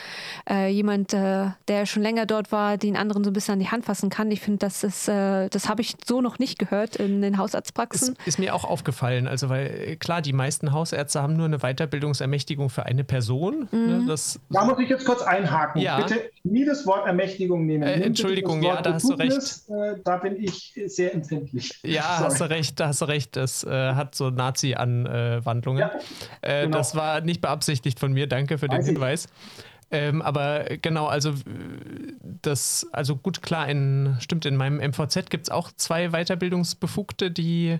[0.49, 3.69] äh, jemand, äh, der schon länger dort war, den anderen so ein bisschen an die
[3.69, 4.31] Hand fassen kann.
[4.31, 8.15] Ich finde, das ist, äh, das habe ich so noch nicht gehört in den Hausarztpraxen.
[8.15, 9.27] Ist, ist mir auch aufgefallen.
[9.27, 13.69] Also, weil äh, klar, die meisten Hausärzte haben nur eine Weiterbildungsermächtigung für eine Person.
[13.73, 14.07] Ne, mhm.
[14.07, 15.81] Das, da muss ich jetzt kurz einhaken.
[15.81, 16.01] Ja.
[16.01, 17.83] Bitte nie das Wort Ermächtigung nehmen.
[17.83, 19.63] Äh, Entschuldigung, ja, da hast du recht.
[20.05, 21.81] da bin ich sehr empfindlich.
[21.83, 22.31] Ja, Sorry.
[22.31, 23.37] hast du recht, da hast du recht.
[23.37, 25.81] Das hat so Nazi-Anwandlungen.
[25.81, 25.91] Ja,
[26.41, 26.79] äh, genau.
[26.79, 28.27] Das war nicht beabsichtigt von mir.
[28.27, 29.29] Danke für den Hinweis.
[29.91, 31.35] Ähm, aber genau, also
[32.41, 37.79] das, also gut, klar, in, stimmt, in meinem MVZ gibt es auch zwei Weiterbildungsbefugte, die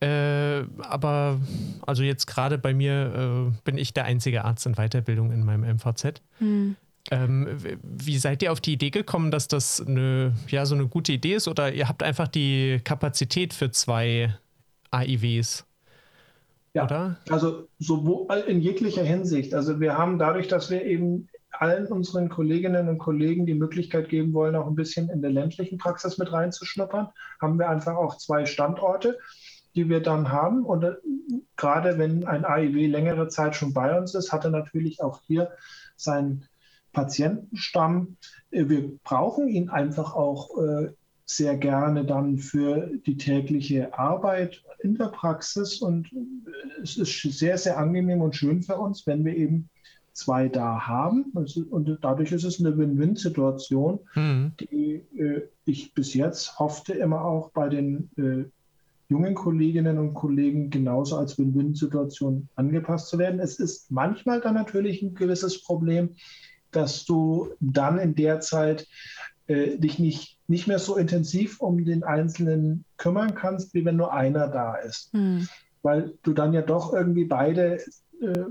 [0.00, 1.40] äh, aber
[1.86, 5.76] also jetzt gerade bei mir äh, bin ich der einzige Arzt in Weiterbildung in meinem
[5.76, 6.20] MVZ.
[6.38, 6.76] Hm.
[7.10, 7.46] Ähm,
[7.82, 11.34] wie seid ihr auf die Idee gekommen, dass das eine, ja, so eine gute Idee
[11.34, 11.48] ist?
[11.48, 14.34] Oder ihr habt einfach die Kapazität für zwei
[14.94, 15.64] AIWs.
[16.74, 17.16] Ja, oder?
[17.30, 19.54] also sowohl in jeglicher Hinsicht.
[19.54, 24.32] Also wir haben dadurch, dass wir eben allen unseren Kolleginnen und Kollegen die Möglichkeit geben
[24.32, 27.08] wollen, auch ein bisschen in der ländlichen Praxis mit reinzuschnuppern,
[27.40, 29.18] haben wir einfach auch zwei Standorte,
[29.76, 30.64] die wir dann haben.
[30.64, 30.94] Und äh,
[31.56, 35.52] gerade wenn ein AIW längere Zeit schon bei uns ist, hat er natürlich auch hier
[35.96, 36.46] seinen
[36.92, 38.16] Patientenstamm.
[38.50, 40.92] Äh, wir brauchen ihn einfach auch äh,
[41.26, 45.80] sehr gerne dann für die tägliche Arbeit in der Praxis.
[45.80, 46.10] Und
[46.82, 49.68] es ist sehr, sehr angenehm und schön für uns, wenn wir eben
[50.12, 51.32] zwei da haben.
[51.32, 54.52] Und dadurch ist es eine Win-Win-Situation, mhm.
[54.60, 58.44] die äh, ich bis jetzt hoffte, immer auch bei den äh,
[59.08, 63.40] jungen Kolleginnen und Kollegen genauso als Win-Win-Situation angepasst zu werden.
[63.40, 66.10] Es ist manchmal dann natürlich ein gewisses Problem,
[66.70, 68.88] dass du dann in der Zeit
[69.46, 74.12] äh, dich nicht, nicht mehr so intensiv um den Einzelnen kümmern kannst, wie wenn nur
[74.12, 75.12] einer da ist.
[75.14, 75.48] Mhm.
[75.82, 77.80] Weil du dann ja doch irgendwie beide
[78.20, 78.44] äh,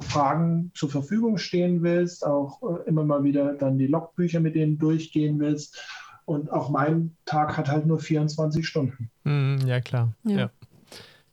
[0.00, 4.78] Fragen zur Verfügung stehen willst, auch äh, immer mal wieder dann die Logbücher mit denen
[4.78, 5.80] durchgehen willst.
[6.26, 9.10] Und auch mein Tag hat halt nur 24 Stunden.
[9.24, 10.14] Mm, ja, klar.
[10.24, 10.36] Ja.
[10.36, 10.50] ja.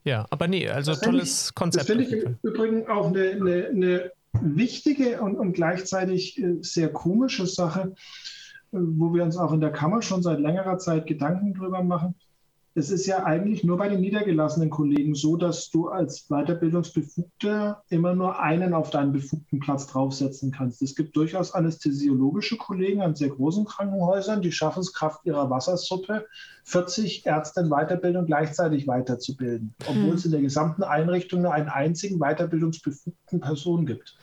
[0.03, 0.25] ja.
[0.29, 1.89] aber nee, also das tolles ich, Konzept.
[1.89, 6.91] Das finde ich im Übrigen auch eine, eine, eine wichtige und, und gleichzeitig äh, sehr
[6.91, 7.93] komische Sache,
[8.71, 12.15] wo wir uns auch in der Kammer schon seit längerer Zeit Gedanken drüber machen
[12.73, 18.15] es ist ja eigentlich nur bei den niedergelassenen Kollegen so, dass du als Weiterbildungsbefugter immer
[18.15, 20.81] nur einen auf deinen befugten Platz draufsetzen kannst.
[20.81, 26.25] Es gibt durchaus anästhesiologische Kollegen an sehr großen Krankenhäusern, die schaffen es Kraft ihrer Wassersuppe,
[26.63, 30.13] 40 Ärzte in Weiterbildung gleichzeitig weiterzubilden, obwohl hm.
[30.13, 34.15] es in der gesamten Einrichtung nur einen einzigen weiterbildungsbefugten Person gibt.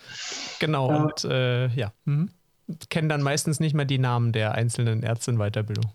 [0.59, 2.31] Genau, äh, und äh, ja, mhm.
[2.91, 5.93] Kennen dann meistens nicht mehr die Namen der einzelnen Ärzte in Weiterbildung.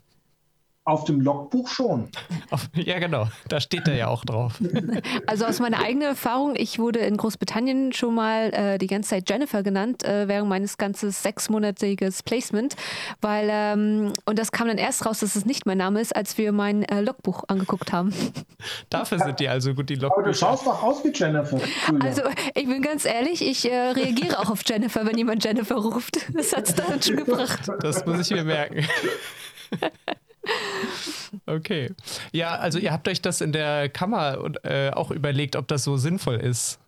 [0.86, 2.10] Auf dem Logbuch schon.
[2.74, 3.28] Ja, genau.
[3.48, 4.60] Da steht er ja auch drauf.
[5.26, 9.28] Also aus meiner eigenen Erfahrung, ich wurde in Großbritannien schon mal äh, die ganze Zeit
[9.28, 12.76] Jennifer genannt, äh, während meines ganzen sechsmonatiges Placement.
[13.20, 16.36] Weil, ähm, und das kam dann erst raus, dass es nicht mein Name ist, als
[16.36, 18.12] wir mein äh, Logbuch angeguckt haben.
[18.90, 20.18] Dafür sind die also gut, die Logbücher.
[20.18, 21.58] Aber du schaust doch aus wie Jennifer.
[21.88, 22.04] Julia.
[22.04, 22.22] Also
[22.54, 26.18] ich bin ganz ehrlich, ich äh, reagiere auch auf Jennifer, wenn jemand Jennifer ruft.
[26.34, 27.60] Das hat es da schon gebracht.
[27.80, 28.86] Das muss ich mir merken.
[31.46, 31.90] Okay.
[32.32, 35.96] Ja, also ihr habt euch das in der Kammer äh, auch überlegt, ob das so
[35.96, 36.78] sinnvoll ist.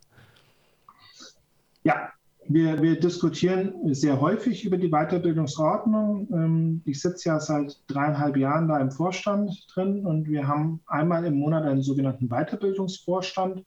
[1.83, 2.11] Ja,
[2.49, 6.29] wir, wir diskutieren sehr häufig über die Weiterbildungsordnung.
[6.33, 11.25] Ähm, ich sitze ja seit dreieinhalb Jahren da im Vorstand drin und wir haben einmal
[11.25, 13.65] im Monat einen sogenannten Weiterbildungsvorstand,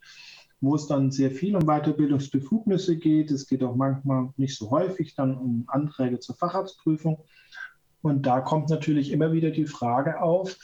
[0.61, 3.31] wo es dann sehr viel um Weiterbildungsbefugnisse geht.
[3.31, 7.19] Es geht auch manchmal nicht so häufig dann um Anträge zur Facharztprüfung.
[8.01, 10.57] Und da kommt natürlich immer wieder die Frage auf,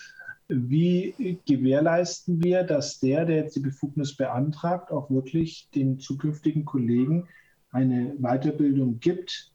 [0.48, 7.28] wie gewährleisten wir, dass der, der jetzt die Befugnis beantragt, auch wirklich den zukünftigen Kollegen
[7.72, 9.52] eine Weiterbildung gibt,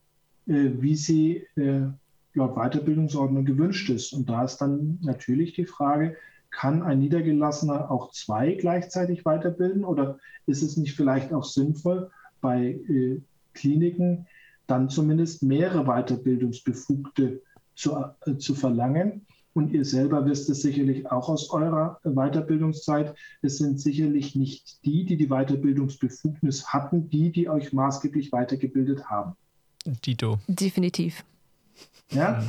[0.47, 1.87] äh, wie sie äh,
[2.33, 4.13] laut Weiterbildungsordnung gewünscht ist.
[4.13, 6.17] Und da ist dann natürlich die Frage,
[6.49, 12.79] kann ein Niedergelassener auch zwei gleichzeitig weiterbilden oder ist es nicht vielleicht auch sinnvoll, bei
[12.89, 13.21] äh,
[13.53, 14.27] Kliniken
[14.67, 17.41] dann zumindest mehrere Weiterbildungsbefugte
[17.75, 17.97] zu,
[18.37, 19.25] zu verlangen.
[19.53, 23.15] Und ihr selber wisst es sicherlich auch aus eurer Weiterbildungszeit.
[23.41, 29.35] Es sind sicherlich nicht die, die die Weiterbildungsbefugnis hatten, die, die euch maßgeblich weitergebildet haben.
[30.05, 30.39] Dito.
[30.47, 31.25] Definitiv.
[32.11, 32.43] Ja,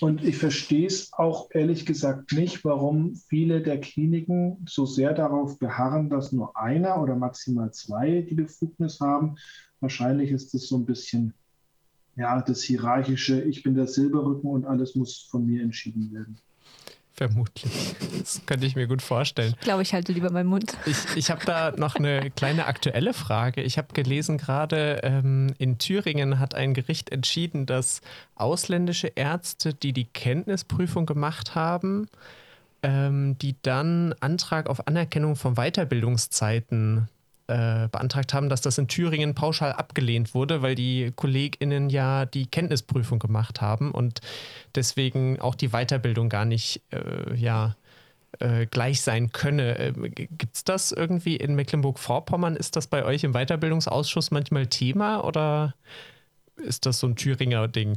[0.00, 5.58] und ich verstehe es auch ehrlich gesagt nicht, warum viele der Kliniken so sehr darauf
[5.58, 9.36] beharren, dass nur einer oder maximal zwei die Befugnis haben.
[9.80, 11.34] Wahrscheinlich ist es so ein bisschen
[12.18, 16.36] ja, das hierarchische, ich bin der Silberrücken und alles muss von mir entschieden werden.
[17.12, 17.96] Vermutlich.
[18.18, 19.54] Das könnte ich mir gut vorstellen.
[19.58, 20.76] Ich glaube, ich halte lieber meinen Mund.
[20.86, 23.60] Ich, ich habe da noch eine kleine aktuelle Frage.
[23.62, 28.02] Ich habe gelesen, gerade ähm, in Thüringen hat ein Gericht entschieden, dass
[28.36, 32.08] ausländische Ärzte, die die Kenntnisprüfung gemacht haben,
[32.84, 37.08] ähm, die dann Antrag auf Anerkennung von Weiterbildungszeiten
[37.48, 42.46] äh, beantragt haben, dass das in Thüringen pauschal abgelehnt wurde, weil die KollegInnen ja die
[42.46, 44.20] Kenntnisprüfung gemacht haben und
[44.74, 47.74] deswegen auch die Weiterbildung gar nicht äh, ja,
[48.38, 49.78] äh, gleich sein könne.
[49.78, 52.54] Äh, Gibt es das irgendwie in Mecklenburg-Vorpommern?
[52.54, 55.74] Ist das bei euch im Weiterbildungsausschuss manchmal Thema oder
[56.56, 57.96] ist das so ein Thüringer Ding?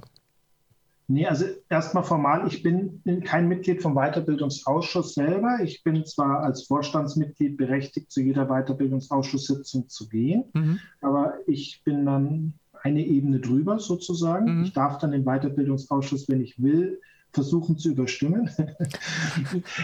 [1.11, 5.59] Nee, also erstmal formal, ich bin kein Mitglied vom Weiterbildungsausschuss selber.
[5.61, 10.79] Ich bin zwar als Vorstandsmitglied berechtigt, zu jeder Weiterbildungsausschusssitzung zu gehen, mhm.
[11.01, 14.59] aber ich bin dann eine Ebene drüber sozusagen.
[14.59, 14.63] Mhm.
[14.63, 17.01] Ich darf dann im Weiterbildungsausschuss, wenn ich will,
[17.33, 18.49] versuchen zu überstimmen.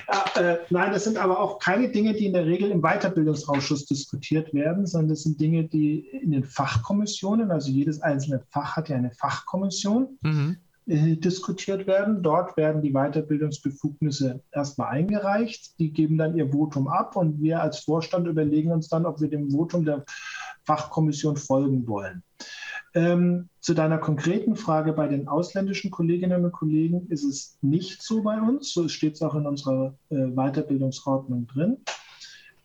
[0.07, 3.85] ja, äh, nein, das sind aber auch keine Dinge, die in der Regel im Weiterbildungsausschuss
[3.85, 8.89] diskutiert werden, sondern das sind Dinge, die in den Fachkommissionen, also jedes einzelne Fach hat
[8.89, 10.57] ja eine Fachkommission, mhm.
[10.87, 12.23] Äh, diskutiert werden.
[12.23, 15.77] Dort werden die Weiterbildungsbefugnisse erstmal eingereicht.
[15.79, 19.29] Die geben dann ihr Votum ab und wir als Vorstand überlegen uns dann, ob wir
[19.29, 20.05] dem Votum der
[20.65, 22.23] Fachkommission folgen wollen.
[22.93, 28.23] Ähm, zu deiner konkreten Frage bei den ausländischen Kolleginnen und Kollegen ist es nicht so
[28.23, 28.73] bei uns.
[28.73, 31.77] So steht es auch in unserer äh, Weiterbildungsordnung drin.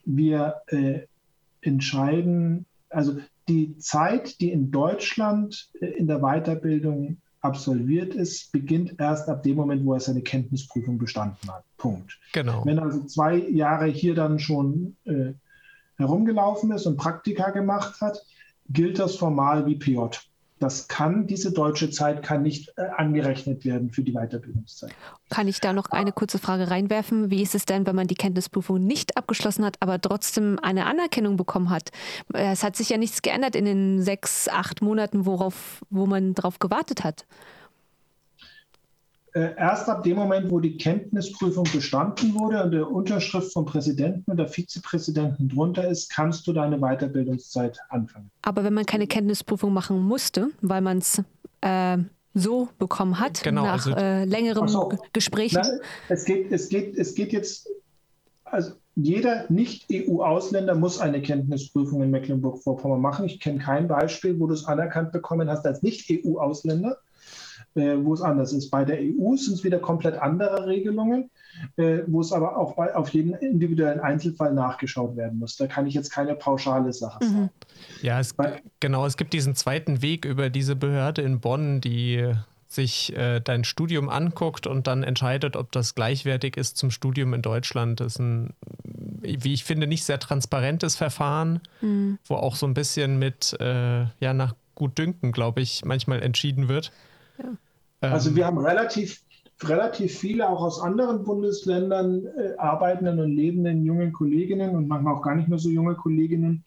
[0.04, 1.00] Wir äh,
[1.60, 3.16] entscheiden, also
[3.48, 9.56] die Zeit, die in Deutschland äh, in der Weiterbildung absolviert ist, beginnt erst ab dem
[9.56, 11.64] Moment, wo er seine Kenntnisprüfung bestanden hat.
[11.76, 12.18] Punkt.
[12.32, 12.64] Genau.
[12.64, 15.32] Wenn also zwei Jahre hier dann schon äh,
[15.96, 18.24] herumgelaufen ist und Praktika gemacht hat,
[18.70, 19.98] gilt das formal wie PJ.
[20.62, 24.92] Das kann, diese deutsche Zeit kann nicht äh, angerechnet werden für die Weiterbildungszeit.
[25.28, 27.32] Kann ich da noch eine kurze Frage reinwerfen?
[27.32, 31.36] Wie ist es denn, wenn man die Kenntnisprüfung nicht abgeschlossen hat, aber trotzdem eine Anerkennung
[31.36, 31.90] bekommen hat?
[32.32, 36.60] Es hat sich ja nichts geändert in den sechs, acht Monaten, worauf, wo man darauf
[36.60, 37.26] gewartet hat.
[39.34, 44.30] Äh, erst ab dem Moment, wo die Kenntnisprüfung bestanden wurde und der Unterschrift vom Präsidenten
[44.30, 48.30] oder Vizepräsidenten drunter ist, kannst du deine Weiterbildungszeit anfangen.
[48.42, 51.22] Aber wenn man keine Kenntnisprüfung machen musste, weil man es
[51.62, 51.98] äh,
[52.34, 55.56] so bekommen hat, genau, nach also, äh, längerem so, Gespräch.
[56.10, 57.70] es, geht, es, geht, es geht jetzt,
[58.44, 63.24] also jeder Nicht-EU-Ausländer muss eine Kenntnisprüfung in Mecklenburg-Vorpommern machen.
[63.24, 66.98] Ich kenne kein Beispiel, wo du es anerkannt bekommen hast als Nicht-EU-Ausländer
[67.74, 68.70] äh, wo es anders ist.
[68.70, 71.30] Bei der EU sind es wieder komplett andere Regelungen,
[71.76, 75.56] äh, wo es aber auch bei, auf jeden individuellen Einzelfall nachgeschaut werden muss.
[75.56, 77.30] Da kann ich jetzt keine pauschale Sache mhm.
[77.30, 77.50] sagen.
[78.02, 82.32] Ja, es, bei, genau, es gibt diesen zweiten Weg über diese Behörde in Bonn, die
[82.72, 87.42] sich äh, dein Studium anguckt und dann entscheidet, ob das gleichwertig ist zum Studium in
[87.42, 88.00] Deutschland.
[88.00, 88.54] Das ist ein,
[89.22, 92.18] wie ich finde, nicht sehr transparentes Verfahren, mhm.
[92.24, 96.92] wo auch so ein bisschen mit, äh, ja, nach Gutdünken, glaube ich, manchmal entschieden wird.
[98.00, 98.36] Also ähm.
[98.36, 99.22] wir haben relativ,
[99.62, 105.22] relativ viele auch aus anderen Bundesländern äh, arbeitenden und lebenden jungen Kolleginnen und manchmal auch
[105.22, 106.64] gar nicht mehr so junge Kolleginnen,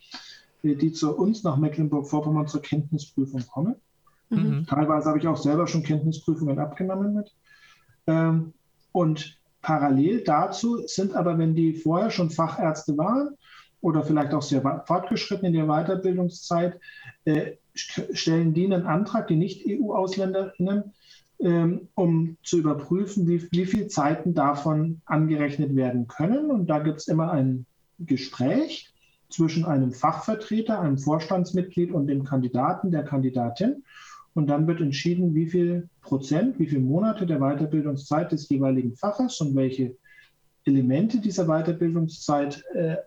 [0.63, 3.75] äh, die zu uns nach Mecklenburg-Vorpommern zur Kenntnisprüfung kommen.
[4.29, 4.65] Mhm.
[4.67, 7.31] Teilweise habe ich auch selber schon Kenntnisprüfungen abgenommen mit.
[8.07, 8.53] Ähm,
[8.91, 13.35] und parallel dazu sind aber, wenn die vorher schon Fachärzte waren
[13.81, 16.79] oder vielleicht auch sehr fortgeschritten in der Weiterbildungszeit,
[17.25, 20.93] äh, stellen die einen Antrag, die Nicht-EU-AusländerInnen,
[21.39, 26.49] ähm, um zu überprüfen, wie, wie viele Zeiten davon angerechnet werden können.
[26.49, 27.65] Und da gibt es immer ein
[27.99, 28.93] Gespräch
[29.29, 33.83] zwischen einem Fachvertreter, einem Vorstandsmitglied und dem Kandidaten, der Kandidatin.
[34.33, 39.39] Und dann wird entschieden, wie viel Prozent, wie viele Monate der Weiterbildungszeit des jeweiligen Faches
[39.41, 39.95] und welche
[40.65, 42.97] Elemente dieser Weiterbildungszeit äh,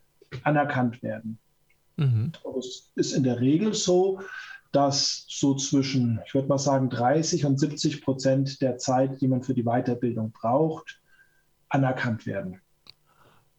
[0.42, 1.38] anerkannt werden.
[1.96, 2.32] Mhm.
[2.58, 4.20] Es ist in der Regel so,
[4.72, 9.42] dass so zwischen, ich würde mal sagen, 30 und 70 Prozent der Zeit, die man
[9.42, 11.00] für die Weiterbildung braucht,
[11.68, 12.60] anerkannt werden.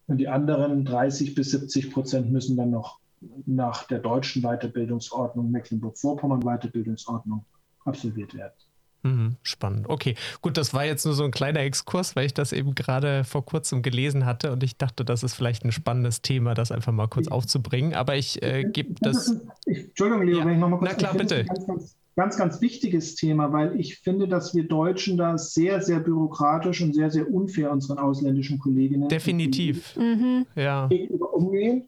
[0.08, 3.00] Und die anderen 30 bis 70 Prozent müssen dann noch
[3.46, 7.46] nach der deutschen Weiterbildungsordnung, Mecklenburg-Vorpommern Weiterbildungsordnung
[7.86, 8.54] absolviert werden.
[9.04, 9.88] Mhm, spannend.
[9.88, 13.24] Okay, gut, das war jetzt nur so ein kleiner Exkurs, weil ich das eben gerade
[13.24, 16.92] vor kurzem gelesen hatte und ich dachte, das ist vielleicht ein spannendes Thema, das einfach
[16.92, 17.94] mal kurz aufzubringen.
[17.94, 19.30] Aber ich äh, gebe das.
[19.30, 20.46] ist, Entschuldigung, Leo, ja.
[20.46, 20.92] wenn ich nochmal kurz.
[20.92, 21.46] Na klar, bitte.
[21.46, 26.02] Ganz, ganz, ganz, ganz wichtiges Thema, weil ich finde, dass wir Deutschen da sehr, sehr
[26.02, 30.46] bürokratisch und sehr, sehr unfair unseren ausländischen Kolleginnen definitiv mhm.
[30.56, 30.90] ja.
[31.32, 31.88] umgehen.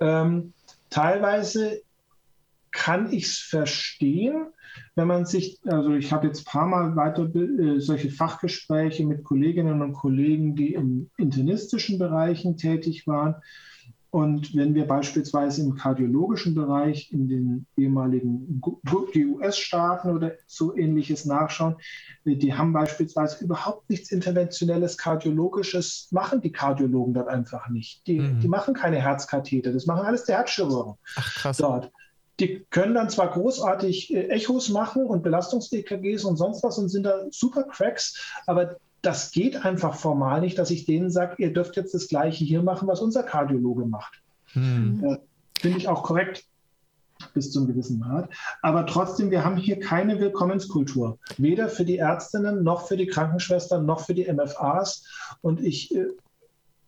[0.00, 0.52] Ähm,
[0.90, 1.80] teilweise
[2.70, 4.46] kann ich es verstehen,
[5.00, 9.24] wenn man sich, also ich habe jetzt ein paar Mal weiter äh, solche Fachgespräche mit
[9.24, 13.36] Kolleginnen und Kollegen, die in internistischen Bereichen tätig waren.
[14.10, 18.60] Und wenn wir beispielsweise im kardiologischen Bereich in den ehemaligen
[18.92, 21.76] US-Staaten oder so ähnliches nachschauen,
[22.26, 28.06] äh, die haben beispielsweise überhaupt nichts interventionelles kardiologisches, machen die Kardiologen dort einfach nicht.
[28.06, 28.40] Die, mhm.
[28.40, 31.56] die machen keine Herzkatheter, das machen alles die Herzchirurgen Ach, krass.
[31.56, 31.90] dort.
[32.40, 37.04] Die können dann zwar großartig äh, Echos machen und Belastungs-EKGs und sonst was und sind
[37.04, 41.76] da super Cracks, aber das geht einfach formal nicht, dass ich denen sage, ihr dürft
[41.76, 44.20] jetzt das Gleiche hier machen, was unser Kardiologe macht.
[44.52, 45.04] Hm.
[45.04, 45.16] Äh,
[45.58, 46.44] Finde ich auch korrekt
[47.34, 48.30] bis zu einem gewissen Grad.
[48.62, 51.18] Aber trotzdem, wir haben hier keine Willkommenskultur.
[51.36, 55.04] Weder für die Ärztinnen, noch für die Krankenschwestern, noch für die MFAs.
[55.42, 56.06] Und ich, äh,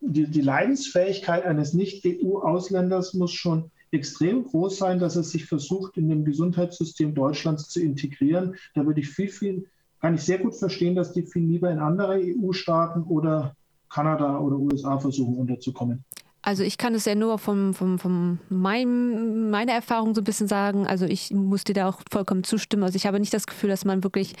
[0.01, 6.09] die, die Leidensfähigkeit eines Nicht-EU-Ausländers muss schon extrem groß sein, dass es sich versucht, in
[6.09, 8.55] dem Gesundheitssystem Deutschlands zu integrieren.
[8.73, 9.67] Da würde ich viel, viel
[10.01, 13.55] kann ich sehr gut verstehen, dass die viel lieber in andere EU-Staaten oder
[13.89, 16.03] Kanada oder USA versuchen unterzukommen.
[16.45, 20.85] Also ich kann es ja nur von vom, vom meiner Erfahrung so ein bisschen sagen.
[20.85, 22.83] Also ich muss dir da auch vollkommen zustimmen.
[22.83, 24.35] Also ich habe nicht das Gefühl, dass man wirklich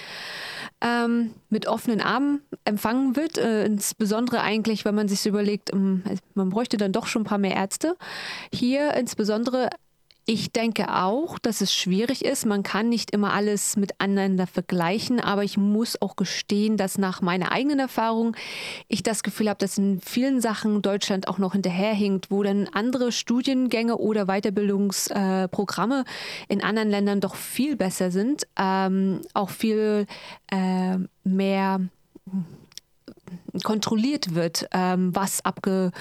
[0.81, 3.37] ähm, mit offenen Armen empfangen wird.
[3.37, 7.25] Äh, insbesondere eigentlich, wenn man sich so überlegt, ähm, man bräuchte dann doch schon ein
[7.25, 7.95] paar mehr Ärzte.
[8.53, 9.69] Hier insbesondere
[10.25, 12.45] ich denke auch, dass es schwierig ist.
[12.45, 17.51] Man kann nicht immer alles miteinander vergleichen, aber ich muss auch gestehen, dass nach meiner
[17.51, 18.35] eigenen Erfahrung
[18.87, 23.11] ich das Gefühl habe, dass in vielen Sachen Deutschland auch noch hinterherhinkt, wo dann andere
[23.11, 30.05] Studiengänge oder Weiterbildungsprogramme äh, in anderen Ländern doch viel besser sind, ähm, auch viel
[30.49, 31.81] äh, mehr
[33.63, 35.91] kontrolliert wird, ähm, was abge,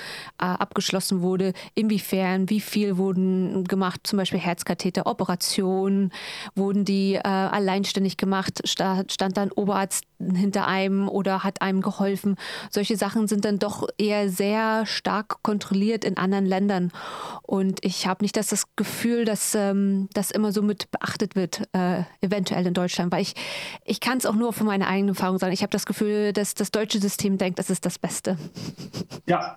[0.40, 6.12] äh, abgeschlossen wurde, inwiefern, wie viel wurden gemacht, zum Beispiel Herzkatheter, Operationen,
[6.54, 12.36] wurden die äh, alleinständig gemacht, sta stand dann Oberarzt hinter einem oder hat einem geholfen.
[12.70, 16.92] Solche Sachen sind dann doch eher sehr stark kontrolliert in anderen Ländern.
[17.42, 21.62] Und ich habe nicht das, das Gefühl, dass ähm, das immer so mit beachtet wird,
[21.72, 23.34] äh, eventuell in Deutschland, weil ich,
[23.84, 25.52] ich kann es auch nur von meiner eigenen Erfahrung sagen.
[25.52, 28.38] Ich habe das Gefühl, dass das deutsche System denkt, das ist das Beste.
[29.26, 29.56] Ja,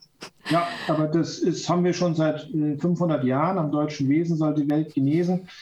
[0.50, 3.58] ja aber das ist, haben wir schon seit 500 äh, Jahren.
[3.58, 5.48] Am deutschen Wesen soll die Welt genesen.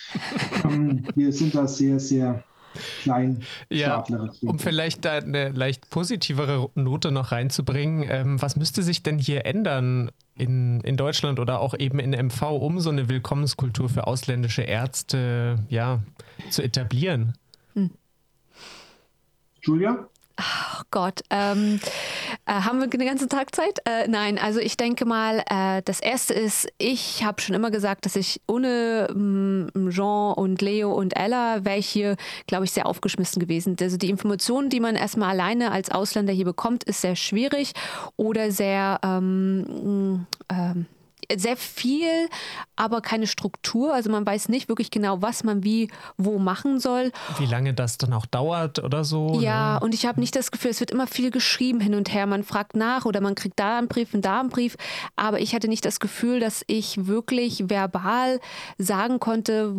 [0.64, 2.42] Ähm, wir sind da sehr, sehr
[3.02, 3.42] klein.
[3.70, 4.04] Ja,
[4.42, 9.46] um vielleicht da eine leicht positivere Note noch reinzubringen, ähm, was müsste sich denn hier
[9.46, 14.62] ändern in, in Deutschland oder auch eben in MV, um so eine Willkommenskultur für ausländische
[14.62, 16.02] Ärzte ja,
[16.50, 17.34] zu etablieren?
[17.74, 17.92] Hm.
[19.62, 20.08] Julia?
[20.40, 21.80] Oh Gott, ähm,
[22.46, 23.80] äh, haben wir den ganzen Tag Zeit?
[23.86, 28.06] Äh, nein, also ich denke mal, äh, das Erste ist, ich habe schon immer gesagt,
[28.06, 32.16] dass ich ohne ähm, Jean und Leo und Ella wäre ich hier,
[32.48, 33.76] glaube ich, sehr aufgeschmissen gewesen.
[33.80, 37.74] Also die Informationen, die man erstmal alleine als Ausländer hier bekommt, ist sehr schwierig
[38.18, 40.88] oder sehr ähm, ähm,
[41.36, 42.30] sehr viel,
[42.76, 43.94] aber keine Struktur.
[43.94, 47.12] Also man weiß nicht wirklich genau, was man wie wo machen soll.
[47.38, 49.40] Wie lange das dann auch dauert oder so.
[49.40, 49.80] Ja, ne?
[49.82, 52.26] und ich habe nicht das Gefühl, es wird immer viel geschrieben hin und her.
[52.28, 54.76] Man fragt nach oder man kriegt da einen Brief und da einen Brief.
[55.16, 58.40] Aber ich hatte nicht das Gefühl, dass ich wirklich verbal
[58.78, 59.76] sagen konnte,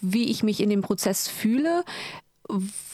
[0.00, 1.84] wie ich mich in dem Prozess fühle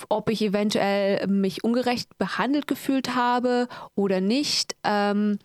[0.08, 4.76] ob ich eventuell mich ungerecht behandelt gefühlt habe oder nicht.
[4.84, 5.38] Ähm,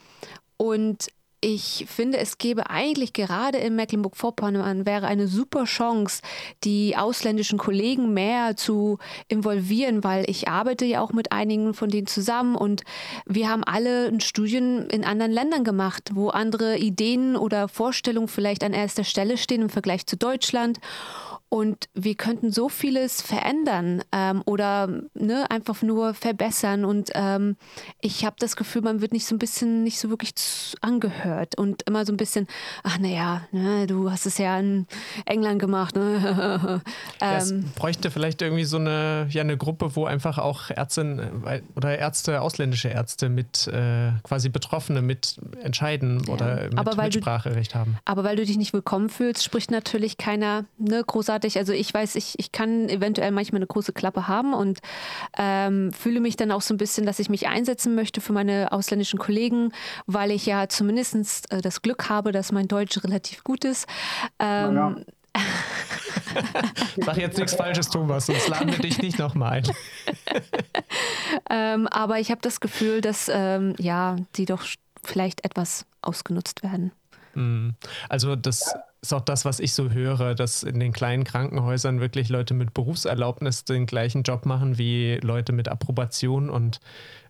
[0.58, 1.08] und
[1.40, 6.22] ich finde, es gäbe eigentlich gerade in Mecklenburg-Vorpommern wäre eine super Chance,
[6.64, 12.08] die ausländischen Kollegen mehr zu involvieren, weil ich arbeite ja auch mit einigen von denen
[12.08, 12.84] zusammen und
[13.28, 18.74] wir haben alle Studien in anderen Ländern gemacht, wo andere Ideen oder Vorstellungen vielleicht an
[18.74, 20.80] erster Stelle stehen im Vergleich zu Deutschland.
[21.50, 26.84] Und wir könnten so vieles verändern ähm, oder ne, einfach nur verbessern.
[26.84, 27.56] Und ähm,
[28.02, 30.34] ich habe das Gefühl, man wird nicht so ein bisschen, nicht so wirklich
[30.82, 31.27] angehört
[31.58, 32.48] und immer so ein bisschen,
[32.84, 34.88] ach naja, ne, du hast es ja in
[35.26, 35.96] England gemacht.
[35.96, 36.82] Ne?
[36.82, 36.82] ähm,
[37.22, 41.32] ja, es bräuchte vielleicht irgendwie so eine, ja, eine Gruppe, wo einfach auch Ärzte
[41.76, 46.34] oder Ärzte, ausländische Ärzte mit äh, quasi Betroffene mit entscheiden ja.
[46.34, 47.98] oder mit Mitspracherecht haben.
[48.06, 51.58] Aber weil du dich nicht willkommen fühlst, spricht natürlich keiner ne, großartig großartig.
[51.58, 54.80] Also ich weiß, ich, ich kann eventuell manchmal eine große Klappe haben und
[55.38, 58.72] ähm, fühle mich dann auch so ein bisschen, dass ich mich einsetzen möchte für meine
[58.72, 59.72] ausländischen Kollegen,
[60.06, 61.17] weil ich ja zumindest
[61.50, 63.88] äh, das Glück habe, dass mein Deutsch relativ gut ist.
[64.40, 64.96] Ähm, ja.
[67.06, 69.64] Sag jetzt nichts Falsches, Thomas, sonst laden wir dich nicht nochmal ein.
[71.50, 74.64] ähm, aber ich habe das Gefühl, dass ähm, ja, die doch
[75.04, 76.92] vielleicht etwas ausgenutzt werden.
[77.34, 77.76] Mhm.
[78.10, 82.30] Also das ist auch das, was ich so höre, dass in den kleinen Krankenhäusern wirklich
[82.30, 86.80] Leute mit Berufserlaubnis den gleichen Job machen wie Leute mit Approbation und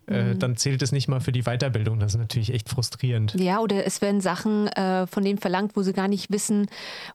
[0.08, 0.38] äh, mhm.
[0.38, 1.98] dann zählt es nicht mal für die Weiterbildung.
[1.98, 3.34] Das ist natürlich echt frustrierend.
[3.38, 6.66] Ja, oder es werden Sachen äh, von denen verlangt, wo sie gar nicht wissen,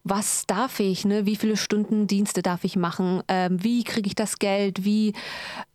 [0.04, 1.26] was darf ich, ne?
[1.26, 5.12] wie viele Stunden Dienste darf ich machen, ähm, wie kriege ich das Geld, wie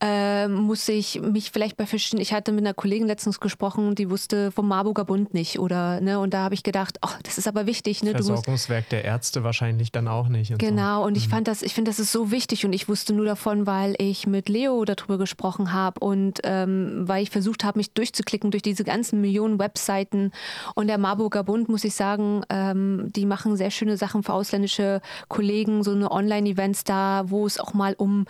[0.01, 4.09] äh, muss ich mich vielleicht bei verschiedenen, ich hatte mit einer Kollegin letztens gesprochen, die
[4.09, 6.19] wusste vom Marburger Bund nicht oder, ne?
[6.19, 8.03] und da habe ich gedacht, oh, das ist aber wichtig.
[8.03, 8.11] Ne?
[8.11, 10.57] Versorgungswerk der Ärzte wahrscheinlich dann auch nicht.
[10.57, 11.07] Genau, so.
[11.07, 11.31] und ich mhm.
[11.31, 14.27] fand das, ich finde, das ist so wichtig und ich wusste nur davon, weil ich
[14.27, 18.83] mit Leo darüber gesprochen habe und ähm, weil ich versucht habe, mich durchzuklicken durch diese
[18.83, 20.31] ganzen Millionen Webseiten.
[20.75, 25.01] Und der Marburger Bund, muss ich sagen, ähm, die machen sehr schöne Sachen für ausländische
[25.27, 28.25] Kollegen, so eine Online-Events da, wo es auch mal um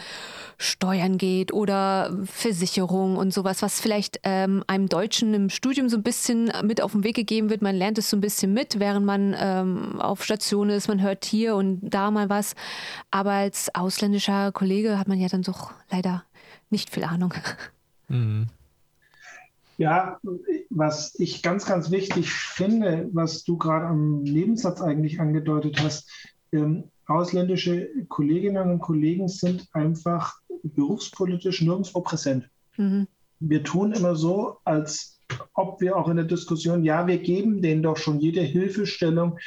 [0.58, 6.04] Steuern geht oder Versicherung und sowas, was vielleicht ähm, einem Deutschen im Studium so ein
[6.04, 7.62] bisschen mit auf den Weg gegeben wird.
[7.62, 10.88] Man lernt es so ein bisschen mit, während man ähm, auf Station ist.
[10.88, 12.56] Man hört hier und da mal was.
[13.12, 16.24] Aber als ausländischer Kollege hat man ja dann doch leider
[16.70, 17.34] nicht viel Ahnung.
[18.08, 18.48] Mhm.
[19.80, 20.20] Ja,
[20.70, 26.12] was ich ganz, ganz wichtig finde, was du gerade am Nebensatz eigentlich angedeutet hast,
[26.52, 32.50] ähm, ausländische Kolleginnen und Kollegen sind einfach berufspolitisch nirgendwo präsent.
[32.76, 33.08] Mhm.
[33.40, 35.22] Wir tun immer so, als
[35.54, 39.40] ob wir auch in der Diskussion, ja, wir geben denen doch schon jede Hilfestellung,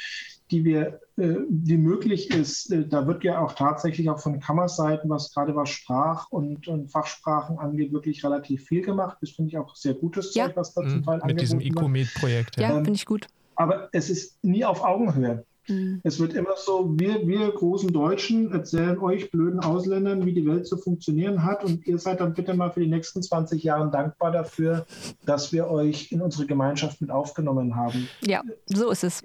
[0.51, 2.71] die wir, äh, die möglich ist.
[2.71, 6.91] Äh, da wird ja auch tatsächlich auch von Kammerseiten, was gerade was Sprach- und, und,
[6.91, 9.17] Fachsprachen angeht, wirklich relativ viel gemacht.
[9.21, 10.47] Das finde ich auch sehr gutes ja.
[10.47, 11.03] Zeug, was da zum mhm.
[11.03, 12.57] Teil Mit diesem ICOMED-Projekt.
[12.57, 13.27] Ja, ja ähm, finde ich gut.
[13.55, 15.45] Aber es ist nie auf Augenhöhe.
[15.67, 16.01] Mhm.
[16.03, 20.67] Es wird immer so, wir, wir großen Deutschen erzählen euch blöden Ausländern, wie die Welt
[20.67, 24.31] zu funktionieren hat und ihr seid dann bitte mal für die nächsten 20 Jahre dankbar
[24.31, 24.85] dafür,
[25.25, 28.07] dass wir euch in unsere Gemeinschaft mit aufgenommen haben.
[28.21, 29.21] Ja, so ist es.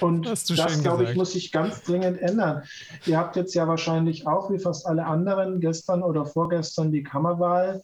[0.00, 0.46] Und das,
[0.82, 2.62] glaube ich, muss sich ganz dringend ändern.
[3.06, 7.82] Ihr habt jetzt ja wahrscheinlich auch, wie fast alle anderen, gestern oder vorgestern die Kammerwahl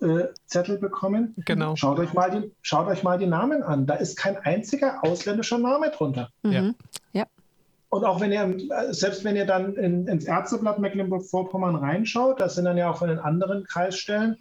[0.00, 1.34] äh, Zettel bekommen.
[1.44, 1.76] Genau.
[1.76, 3.86] Schaut euch, mal die, schaut euch mal die Namen an.
[3.86, 6.30] Da ist kein einziger ausländischer Name drunter.
[6.42, 6.52] Mhm.
[6.52, 6.72] Ja.
[7.12, 7.26] ja.
[7.88, 12.64] Und auch wenn ihr, selbst wenn ihr dann in, ins Ärzteblatt Mecklenburg-Vorpommern reinschaut, da sind
[12.64, 14.36] dann ja auch von den anderen Kreisstellen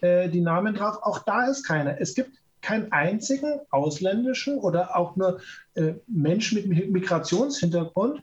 [0.00, 2.00] äh, die Namen drauf, auch da ist keiner.
[2.00, 2.30] Es gibt
[2.62, 5.40] keinen einzigen ausländischen oder auch nur
[5.74, 8.22] äh, Mensch mit Migrationshintergrund,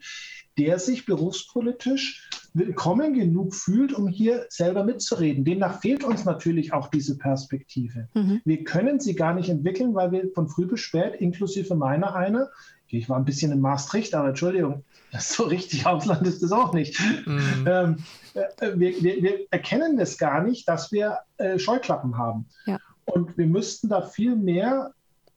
[0.58, 5.44] der sich berufspolitisch willkommen genug fühlt, um hier selber mitzureden.
[5.44, 8.08] Demnach fehlt uns natürlich auch diese Perspektive.
[8.14, 8.40] Mhm.
[8.44, 12.50] Wir können sie gar nicht entwickeln, weil wir von früh bis spät, inklusive meiner einer,
[12.86, 14.84] ich war ein bisschen in Maastricht, aber Entschuldigung,
[15.18, 16.98] so richtig Ausland ist das auch nicht.
[17.26, 17.64] Mhm.
[17.66, 17.96] Ähm,
[18.34, 22.46] äh, wir, wir, wir, erkennen das gar nicht, dass wir äh, Scheuklappen haben.
[22.66, 22.78] Ja.
[23.04, 24.92] Und wir müssten da viel mehr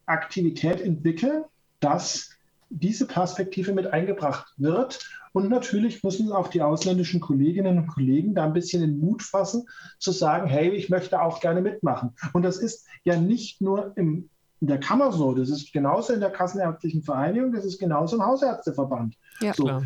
[0.05, 1.43] Aktivität entwickeln,
[1.79, 2.29] dass
[2.69, 4.99] diese Perspektive mit eingebracht wird.
[5.37, 9.67] Und natürlich müssen auch die ausländischen Kolleginnen und Kollegen da ein bisschen den Mut fassen,
[9.99, 12.15] zu sagen, hey, ich möchte auch gerne mitmachen.
[12.33, 14.31] Und das ist ja nicht nur im,
[14.61, 18.25] in der Kammer so, das ist genauso in der Kassenärztlichen Vereinigung, das ist genauso im
[18.25, 19.13] Hausärzteverband.
[19.39, 19.65] Ja, so.
[19.65, 19.83] klar.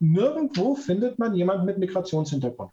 [0.00, 2.72] Nirgendwo findet man jemanden mit Migrationshintergrund.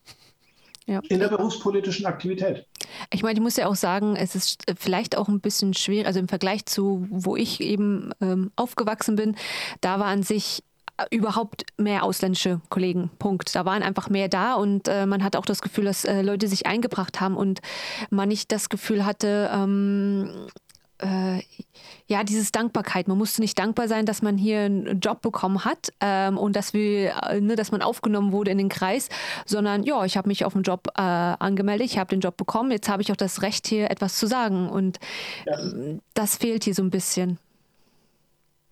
[0.88, 1.02] Ja.
[1.08, 2.66] In der berufspolitischen Aktivität.
[3.14, 6.20] Ich meine, ich muss ja auch sagen, es ist vielleicht auch ein bisschen schwer, also
[6.20, 9.36] im Vergleich zu, wo ich eben ähm, aufgewachsen bin,
[9.82, 10.64] da war an sich
[11.12, 13.10] überhaupt mehr ausländische Kollegen.
[13.20, 13.56] Punkt.
[13.56, 16.48] Da waren einfach mehr da und äh, man hatte auch das Gefühl, dass äh, Leute
[16.48, 17.62] sich eingebracht haben und
[18.10, 20.48] man nicht das Gefühl hatte, ähm,
[21.00, 21.42] äh,
[22.08, 23.08] ja, dieses Dankbarkeit.
[23.08, 26.74] Man musste nicht dankbar sein, dass man hier einen Job bekommen hat ähm, und dass
[26.74, 29.10] wir, äh, ne, dass man aufgenommen wurde in den Kreis,
[29.46, 32.72] sondern ja, ich habe mich auf den Job äh, angemeldet, ich habe den Job bekommen,
[32.72, 34.70] jetzt habe ich auch das Recht, hier etwas zu sagen.
[34.70, 35.00] Und
[35.46, 35.58] ja.
[36.14, 37.40] Das fehlt hier so ein bisschen.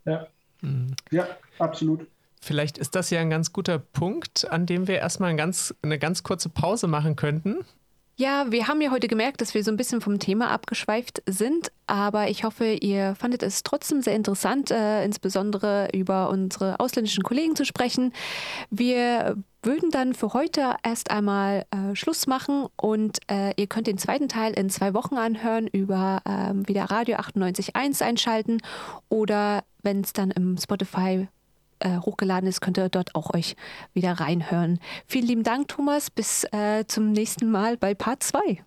[0.05, 0.27] Ja.
[0.61, 0.95] Mhm.
[1.11, 1.27] Ja,
[1.59, 2.07] absolut.
[2.43, 5.97] Vielleicht ist das ja ein ganz guter Punkt, an dem wir erstmal ein ganz, eine
[5.97, 7.63] ganz kurze Pause machen könnten.
[8.15, 11.71] Ja, wir haben ja heute gemerkt, dass wir so ein bisschen vom Thema abgeschweift sind,
[11.87, 17.55] aber ich hoffe, ihr fandet es trotzdem sehr interessant, äh, insbesondere über unsere ausländischen Kollegen
[17.55, 18.13] zu sprechen.
[18.69, 23.97] Wir würden dann für heute erst einmal äh, Schluss machen und äh, ihr könnt den
[23.97, 28.59] zweiten Teil in zwei Wochen anhören über ähm, wieder Radio 98.1 einschalten
[29.07, 31.27] oder wenn es dann im Spotify
[31.83, 33.55] äh, hochgeladen ist, könnt ihr dort auch euch
[33.93, 34.79] wieder reinhören.
[35.05, 36.09] Vielen lieben Dank, Thomas.
[36.09, 38.63] Bis äh, zum nächsten Mal bei Part 2.